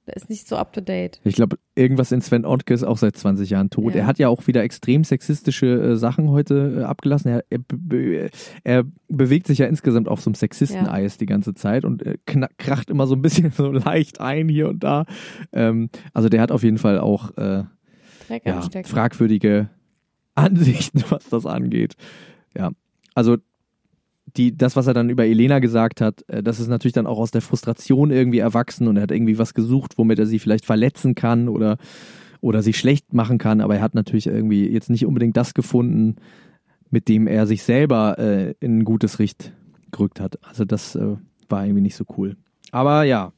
Der 0.05 0.15
ist 0.15 0.29
nicht 0.29 0.47
so 0.47 0.55
up 0.55 0.71
to 0.71 0.79
date. 0.79 1.19
Ich 1.25 1.35
glaube, 1.35 1.57
irgendwas 1.77 2.11
in 2.11 2.21
Sven 2.21 2.45
Ottke 2.45 2.73
ist 2.73 2.83
auch 2.83 2.97
seit 2.97 3.15
20 3.15 3.49
Jahren 3.49 3.69
tot. 3.69 3.93
Ja. 3.93 4.01
Er 4.01 4.07
hat 4.07 4.19
ja 4.19 4.27
auch 4.27 4.47
wieder 4.47 4.63
extrem 4.63 5.03
sexistische 5.03 5.67
äh, 5.67 5.95
Sachen 5.95 6.29
heute 6.29 6.79
äh, 6.79 6.83
abgelassen. 6.83 7.29
Er, 7.29 7.43
er, 7.49 8.29
er 8.63 8.83
bewegt 9.07 9.47
sich 9.47 9.59
ja 9.59 9.67
insgesamt 9.67 10.07
auf 10.07 10.21
so 10.21 10.29
einem 10.29 10.35
Sexisten-Eis 10.35 11.17
die 11.17 11.25
ganze 11.25 11.53
Zeit 11.53 11.85
und 11.85 12.05
äh, 12.05 12.17
kracht 12.57 12.89
immer 12.89 13.07
so 13.07 13.15
ein 13.15 13.21
bisschen 13.21 13.51
so 13.55 13.71
leicht 13.71 14.19
ein 14.19 14.49
hier 14.49 14.69
und 14.69 14.83
da. 14.83 15.05
Ähm, 15.53 15.89
also 16.13 16.29
der 16.29 16.41
hat 16.41 16.51
auf 16.51 16.63
jeden 16.63 16.77
Fall 16.77 16.99
auch 16.99 17.37
äh, 17.37 17.63
ja, 18.43 18.61
fragwürdige 18.83 19.69
Ansichten, 20.35 21.03
was 21.09 21.29
das 21.29 21.45
angeht. 21.45 21.95
Ja, 22.55 22.71
also 23.13 23.37
die, 24.37 24.55
das, 24.55 24.75
was 24.75 24.87
er 24.87 24.93
dann 24.93 25.09
über 25.09 25.25
Elena 25.25 25.59
gesagt 25.59 25.99
hat, 26.01 26.23
äh, 26.27 26.43
das 26.43 26.59
ist 26.59 26.67
natürlich 26.67 26.93
dann 26.93 27.07
auch 27.07 27.17
aus 27.19 27.31
der 27.31 27.41
Frustration 27.41 28.11
irgendwie 28.11 28.39
erwachsen 28.39 28.87
und 28.87 28.97
er 28.97 29.03
hat 29.03 29.11
irgendwie 29.11 29.37
was 29.39 29.53
gesucht, 29.53 29.97
womit 29.97 30.19
er 30.19 30.25
sie 30.25 30.39
vielleicht 30.39 30.65
verletzen 30.65 31.15
kann 31.15 31.49
oder, 31.49 31.77
oder 32.41 32.61
sie 32.61 32.73
schlecht 32.73 33.13
machen 33.13 33.37
kann, 33.37 33.61
aber 33.61 33.75
er 33.75 33.81
hat 33.81 33.95
natürlich 33.95 34.27
irgendwie 34.27 34.67
jetzt 34.69 34.89
nicht 34.89 35.05
unbedingt 35.05 35.35
das 35.35 35.53
gefunden, 35.53 36.15
mit 36.89 37.07
dem 37.09 37.27
er 37.27 37.47
sich 37.47 37.63
selber 37.63 38.17
äh, 38.19 38.53
in 38.59 38.79
ein 38.79 38.83
gutes 38.85 39.19
Licht 39.19 39.53
gerückt 39.91 40.19
hat. 40.21 40.37
Also 40.47 40.63
das 40.63 40.95
äh, 40.95 41.15
war 41.49 41.65
irgendwie 41.65 41.81
nicht 41.81 41.95
so 41.95 42.05
cool. 42.17 42.37
Aber 42.71 43.03
ja. 43.03 43.33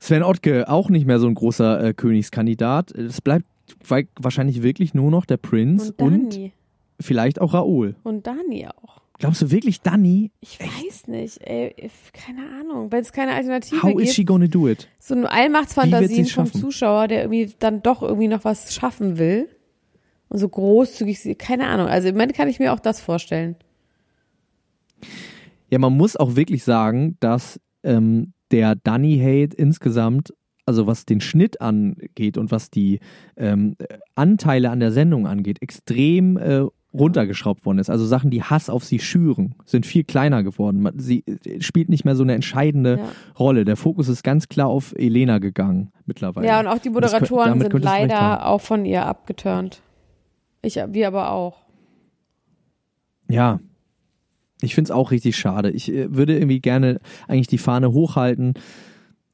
Sven 0.00 0.22
Ottke, 0.22 0.68
auch 0.68 0.90
nicht 0.90 1.06
mehr 1.06 1.18
so 1.18 1.26
ein 1.26 1.34
großer 1.34 1.82
äh, 1.82 1.94
Königskandidat. 1.94 2.92
Es 2.92 3.20
bleibt 3.20 3.46
wa- 3.86 4.02
wahrscheinlich 4.20 4.62
wirklich 4.62 4.94
nur 4.94 5.10
noch 5.10 5.24
der 5.26 5.38
Prinz 5.38 5.92
Und 5.96 6.34
und. 6.36 6.52
Vielleicht 7.00 7.40
auch 7.40 7.54
Raoul. 7.54 7.96
Und 8.02 8.26
Dani 8.26 8.66
auch. 8.68 9.00
Glaubst 9.20 9.42
du 9.42 9.50
wirklich, 9.50 9.80
Dani? 9.80 10.30
Ich 10.40 10.60
weiß 10.60 11.08
nicht, 11.08 11.38
ey, 11.42 11.74
keine 12.12 12.42
Ahnung, 12.60 12.92
wenn 12.92 13.00
es 13.00 13.10
keine 13.12 13.32
Alternative 13.34 13.82
How 13.82 13.90
gibt. 13.96 14.02
is 14.02 14.14
she 14.14 14.24
gonna 14.24 14.46
do 14.46 14.68
it? 14.68 14.88
so 15.00 15.14
eine 15.14 15.24
wird 15.24 15.32
Allmachtsfantasien 15.32 16.26
vom? 16.26 16.52
Zuschauer, 16.52 17.08
der 17.08 17.22
irgendwie 17.22 17.52
dann 17.58 17.82
doch 17.82 18.02
irgendwie 18.02 18.28
noch 18.28 18.44
was 18.44 18.72
schaffen 18.72 19.18
will. 19.18 19.48
Und 20.28 20.38
so 20.38 20.48
großzügig, 20.48 21.18
sie- 21.20 21.34
keine 21.34 21.66
Ahnung. 21.66 21.88
Also 21.88 22.08
im 22.08 22.14
Moment 22.14 22.34
kann 22.34 22.48
ich 22.48 22.58
mir 22.60 22.72
auch 22.72 22.78
das 22.80 23.00
vorstellen. 23.00 23.56
Ja, 25.70 25.78
man 25.78 25.96
muss 25.96 26.16
auch 26.16 26.36
wirklich 26.36 26.64
sagen, 26.64 27.16
dass 27.20 27.60
ähm, 27.82 28.32
der 28.50 28.74
Dunny-Hate 28.76 29.56
insgesamt, 29.56 30.32
also 30.64 30.86
was 30.86 31.04
den 31.06 31.20
Schnitt 31.20 31.60
angeht 31.60 32.38
und 32.38 32.50
was 32.50 32.70
die 32.70 33.00
ähm, 33.36 33.76
Anteile 34.14 34.70
an 34.70 34.80
der 34.80 34.92
Sendung 34.92 35.26
angeht, 35.26 35.58
extrem 35.60 36.36
äh, 36.36 36.66
runtergeschraubt 36.98 37.64
worden 37.64 37.78
ist. 37.78 37.90
Also 37.90 38.04
Sachen, 38.06 38.30
die 38.30 38.42
Hass 38.42 38.68
auf 38.70 38.84
sie 38.84 38.98
schüren, 38.98 39.54
sind 39.64 39.86
viel 39.86 40.04
kleiner 40.04 40.42
geworden. 40.42 40.88
Sie 40.96 41.24
äh, 41.26 41.60
spielt 41.60 41.88
nicht 41.88 42.04
mehr 42.04 42.16
so 42.16 42.22
eine 42.22 42.34
entscheidende 42.34 42.98
Ja. 42.98 43.04
Rolle. 43.38 43.64
Der 43.64 43.76
Fokus 43.76 44.08
ist 44.08 44.22
ganz 44.22 44.48
klar 44.48 44.68
auf 44.68 44.94
Elena 44.96 45.38
gegangen 45.38 45.92
mittlerweile. 46.06 46.46
Ja, 46.46 46.60
und 46.60 46.66
auch 46.66 46.78
die 46.78 46.90
Moderatoren 46.90 47.60
sind 47.60 47.70
könnte 47.70 47.86
es 47.86 47.92
haben. 47.92 48.08
leider 48.08 48.46
auch 48.46 48.60
von 48.60 48.84
ihr 48.84 49.06
abgeturnt. 49.06 49.82
Ich, 50.62 50.74
wir 50.76 51.06
aber 51.06 51.30
auch. 51.30 51.58
Ja. 53.30 53.60
Ich 54.60 54.74
finde 54.74 54.88
es 54.88 54.90
auch 54.90 55.12
richtig 55.12 55.36
schade. 55.36 55.70
Ich 55.70 55.92
äh, 55.92 56.12
würde 56.14 56.36
irgendwie 56.36 56.60
gerne 56.60 56.98
eigentlich 57.28 57.46
die 57.46 57.58
Fahne 57.58 57.92
hochhalten. 57.92 58.54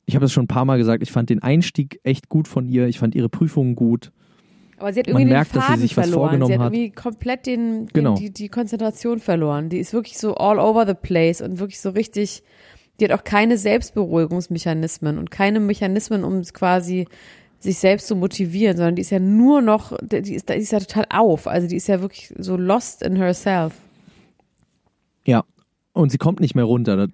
Ich 0.05 0.15
habe 0.15 0.25
das 0.25 0.33
schon 0.33 0.45
ein 0.45 0.49
paar 0.49 0.67
Mal 0.67 0.77
gesagt. 0.77 1.03
Ich 1.03 1.13
fand 1.13 1.31
den 1.31 1.43
Einstieg 1.43 1.99
echt 2.03 2.29
gut 2.29 2.47
von 2.47 2.67
ihr. 2.67 2.89
Ich 2.89 2.99
fand 2.99 3.15
ihre 3.15 3.31
Prüfungen 3.31 3.75
gut. 3.75 4.13
Aber 4.85 4.93
sie 4.93 5.01
hat 5.01 5.07
Man 5.07 5.23
irgendwie 5.23 5.33
merkt, 5.33 5.53
den 5.53 5.55
dass 5.55 5.63
sie 5.65 5.69
Faden 5.73 5.81
sich 5.81 5.97
was 5.97 6.09
verloren. 6.09 6.29
vorgenommen 6.29 6.53
sie 6.53 6.59
hat, 6.59 6.73
irgendwie 6.75 6.91
komplett 6.91 7.47
den, 7.47 7.87
den 7.87 7.89
Genau. 7.95 8.15
die, 8.17 8.31
die 8.31 8.49
Konzentration 8.51 9.19
verloren. 9.19 9.71
Die 9.71 9.79
ist 9.79 9.95
wirklich 9.95 10.19
so 10.19 10.35
all 10.35 10.59
over 10.59 10.87
the 10.87 10.93
place 10.93 11.41
und 11.41 11.59
wirklich 11.59 11.81
so 11.81 11.89
richtig, 11.89 12.43
die 13.01 13.07
hat 13.07 13.13
auch 13.19 13.25
keine 13.25 13.57
Selbstberuhigungsmechanismen 13.57 15.17
und 15.17 15.31
keine 15.31 15.59
Mechanismen, 15.61 16.23
um 16.23 16.35
es 16.35 16.53
quasi 16.53 17.07
sich 17.61 17.79
selbst 17.79 18.09
zu 18.09 18.15
motivieren, 18.15 18.77
sondern 18.77 18.95
die 18.97 19.01
ist 19.01 19.09
ja 19.11 19.21
nur 19.21 19.63
noch, 19.63 19.97
die 20.03 20.35
ist, 20.35 20.51
die 20.51 20.55
ist 20.55 20.73
ja 20.73 20.81
total 20.81 21.07
auf. 21.09 21.47
Also 21.47 21.67
die 21.67 21.77
ist 21.77 21.87
ja 21.87 22.03
wirklich 22.03 22.35
so 22.39 22.59
lost 22.59 23.03
in 23.03 23.17
herself. 23.17 23.73
Ja. 25.25 25.45
Und 25.95 26.11
sie 26.11 26.19
kommt 26.19 26.41
nicht 26.41 26.55
mehr 26.55 26.65
runter. 26.65 27.09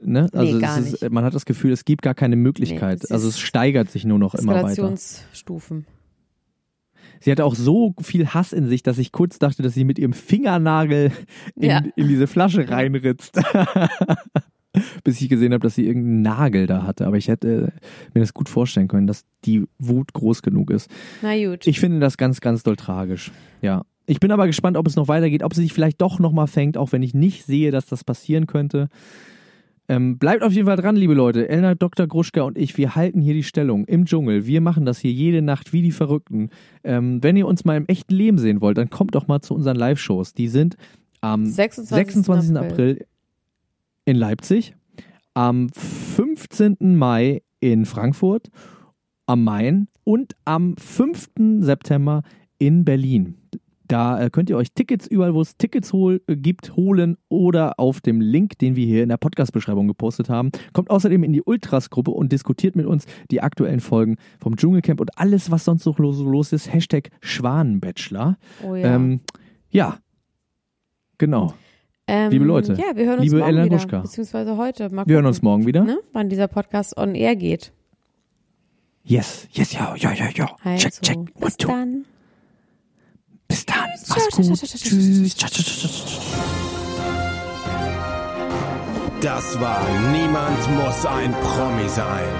Ne? 0.00 0.28
Also 0.32 0.58
gar 0.58 0.78
es 0.78 0.86
ist, 0.94 1.02
nicht. 1.02 1.12
man 1.12 1.22
hat 1.22 1.34
das 1.34 1.44
Gefühl, 1.44 1.70
es 1.70 1.84
gibt 1.84 2.02
gar 2.02 2.14
keine 2.14 2.34
Möglichkeit. 2.34 3.02
Nee, 3.04 3.14
also 3.14 3.28
es 3.28 3.38
steigert 3.38 3.90
sich 3.90 4.04
nur 4.04 4.18
noch 4.18 4.34
immer 4.34 4.54
weiter. 4.54 4.70
Eskalationsstufen. 4.70 5.86
Sie 7.20 7.30
hatte 7.30 7.44
auch 7.44 7.54
so 7.54 7.94
viel 8.00 8.28
Hass 8.28 8.52
in 8.52 8.66
sich, 8.66 8.82
dass 8.82 8.98
ich 8.98 9.12
kurz 9.12 9.38
dachte, 9.38 9.62
dass 9.62 9.74
sie 9.74 9.84
mit 9.84 9.98
ihrem 9.98 10.12
Fingernagel 10.12 11.12
in, 11.56 11.62
Ja. 11.70 11.82
in 11.96 12.08
diese 12.08 12.26
Flasche 12.26 12.68
reinritzt. 12.68 13.40
Bis 15.04 15.20
ich 15.20 15.28
gesehen 15.28 15.52
habe, 15.52 15.62
dass 15.62 15.74
sie 15.74 15.86
irgendeinen 15.86 16.22
Nagel 16.22 16.66
da 16.66 16.84
hatte. 16.86 17.06
Aber 17.06 17.18
ich 17.18 17.28
hätte 17.28 17.72
mir 18.14 18.20
das 18.20 18.32
gut 18.32 18.48
vorstellen 18.48 18.88
können, 18.88 19.06
dass 19.06 19.24
die 19.44 19.64
Wut 19.78 20.14
groß 20.14 20.40
genug 20.40 20.70
ist. 20.70 20.90
Na 21.20 21.36
gut. 21.36 21.66
Ich 21.66 21.78
finde 21.78 22.00
das 22.00 22.16
ganz, 22.16 22.40
ganz 22.40 22.62
doll 22.62 22.76
tragisch. 22.76 23.30
Ja. 23.60 23.82
Ich 24.06 24.18
bin 24.18 24.32
aber 24.32 24.46
gespannt, 24.46 24.76
ob 24.78 24.86
es 24.86 24.96
noch 24.96 25.08
weitergeht, 25.08 25.42
ob 25.42 25.54
sie 25.54 25.62
sich 25.62 25.74
vielleicht 25.74 26.00
doch 26.00 26.18
nochmal 26.18 26.46
fängt, 26.46 26.76
auch 26.78 26.90
wenn 26.92 27.02
ich 27.02 27.12
nicht 27.14 27.44
sehe, 27.44 27.70
dass 27.70 27.86
das 27.86 28.02
passieren 28.02 28.46
könnte. 28.46 28.88
Ähm, 29.92 30.16
bleibt 30.16 30.42
auf 30.42 30.54
jeden 30.54 30.64
Fall 30.64 30.76
dran, 30.76 30.96
liebe 30.96 31.12
Leute. 31.12 31.50
Elna, 31.50 31.74
Dr. 31.74 32.06
Gruschka 32.06 32.40
und 32.40 32.56
ich, 32.56 32.78
wir 32.78 32.94
halten 32.94 33.20
hier 33.20 33.34
die 33.34 33.42
Stellung 33.42 33.84
im 33.84 34.06
Dschungel. 34.06 34.46
Wir 34.46 34.62
machen 34.62 34.86
das 34.86 34.98
hier 34.98 35.12
jede 35.12 35.42
Nacht 35.42 35.74
wie 35.74 35.82
die 35.82 35.92
Verrückten. 35.92 36.48
Ähm, 36.82 37.22
wenn 37.22 37.36
ihr 37.36 37.46
uns 37.46 37.66
mal 37.66 37.76
im 37.76 37.84
echten 37.88 38.14
Leben 38.14 38.38
sehen 38.38 38.62
wollt, 38.62 38.78
dann 38.78 38.88
kommt 38.88 39.14
doch 39.14 39.28
mal 39.28 39.42
zu 39.42 39.54
unseren 39.54 39.76
Live-Shows. 39.76 40.32
Die 40.32 40.48
sind 40.48 40.76
am 41.20 41.44
26. 41.44 42.24
26. 42.24 42.56
April 42.56 43.04
in 44.06 44.16
Leipzig, 44.16 44.74
am 45.34 45.68
15. 45.68 46.76
Mai 46.80 47.42
in 47.60 47.84
Frankfurt, 47.84 48.48
am 49.26 49.44
Main 49.44 49.88
und 50.04 50.36
am 50.46 50.74
5. 50.78 51.28
September 51.60 52.22
in 52.56 52.86
Berlin. 52.86 53.41
Da 53.92 54.18
äh, 54.18 54.30
könnt 54.30 54.48
ihr 54.48 54.56
euch 54.56 54.72
Tickets 54.72 55.06
überall, 55.06 55.34
wo 55.34 55.42
es 55.42 55.58
Tickets 55.58 55.92
hol, 55.92 56.22
äh, 56.26 56.34
gibt, 56.34 56.76
holen 56.76 57.18
oder 57.28 57.78
auf 57.78 58.00
dem 58.00 58.22
Link, 58.22 58.56
den 58.56 58.74
wir 58.74 58.86
hier 58.86 59.02
in 59.02 59.10
der 59.10 59.18
Podcast-Beschreibung 59.18 59.86
gepostet 59.86 60.30
haben. 60.30 60.50
Kommt 60.72 60.88
außerdem 60.88 61.22
in 61.22 61.34
die 61.34 61.42
Ultras-Gruppe 61.42 62.10
und 62.10 62.32
diskutiert 62.32 62.74
mit 62.74 62.86
uns 62.86 63.04
die 63.30 63.42
aktuellen 63.42 63.80
Folgen 63.80 64.16
vom 64.40 64.56
Dschungelcamp 64.56 64.98
und 64.98 65.18
alles, 65.18 65.50
was 65.50 65.66
sonst 65.66 65.82
so 65.82 65.94
los, 65.98 66.20
los 66.20 66.54
ist. 66.54 66.72
Hashtag 66.72 67.10
Schwanenbachelor. 67.20 68.38
Oh 68.66 68.74
ja. 68.76 68.94
Ähm, 68.94 69.20
ja, 69.68 69.98
genau. 71.18 71.52
Ähm, 72.06 72.30
liebe 72.30 72.46
Leute, 72.46 72.72
ja, 72.72 72.96
wir 72.96 73.04
hören 73.04 73.18
uns 73.18 73.24
liebe 73.24 73.40
morgen 73.40 73.56
Ellen 73.58 73.64
wieder, 73.66 74.00
beziehungsweise 74.00 74.56
heute. 74.56 74.88
Mal 74.88 75.06
Wir 75.06 75.16
hören 75.16 75.26
uns 75.26 75.42
morgen 75.42 75.66
wieder. 75.66 75.84
Ne? 75.84 75.98
Wann 76.14 76.30
dieser 76.30 76.48
Podcast 76.48 76.96
on 76.96 77.14
air 77.14 77.36
geht. 77.36 77.74
Yes, 79.04 79.48
yes, 79.52 79.74
ja, 79.74 79.94
ja, 79.96 80.14
ja, 80.14 80.30
ja. 80.34 80.56
Also, 80.64 80.88
check, 80.88 81.02
check. 81.02 81.16
One, 81.18 81.30
bis 81.40 81.56
two. 81.58 81.68
dann. 81.68 82.06
Bis 83.52 83.66
dann. 83.66 83.90
Mach's 84.08 84.30
gut. 84.30 84.58
Tschüss. 84.62 85.36
Das 89.20 89.60
war 89.60 89.86
Niemand 90.10 90.70
muss 90.70 91.04
ein 91.04 91.32
Promi 91.32 91.86
sein. 91.86 92.32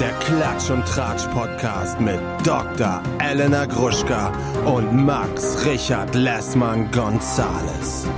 Der 0.00 0.10
Klatsch 0.24 0.68
und 0.70 0.84
Tratsch 0.84 1.24
Podcast 1.28 2.00
mit 2.00 2.18
Dr. 2.44 3.00
Elena 3.20 3.66
Gruschka 3.66 4.32
und 4.64 4.92
Max 4.92 5.64
Richard 5.64 6.12
Lessmann 6.16 6.90
Gonzales. 6.90 8.08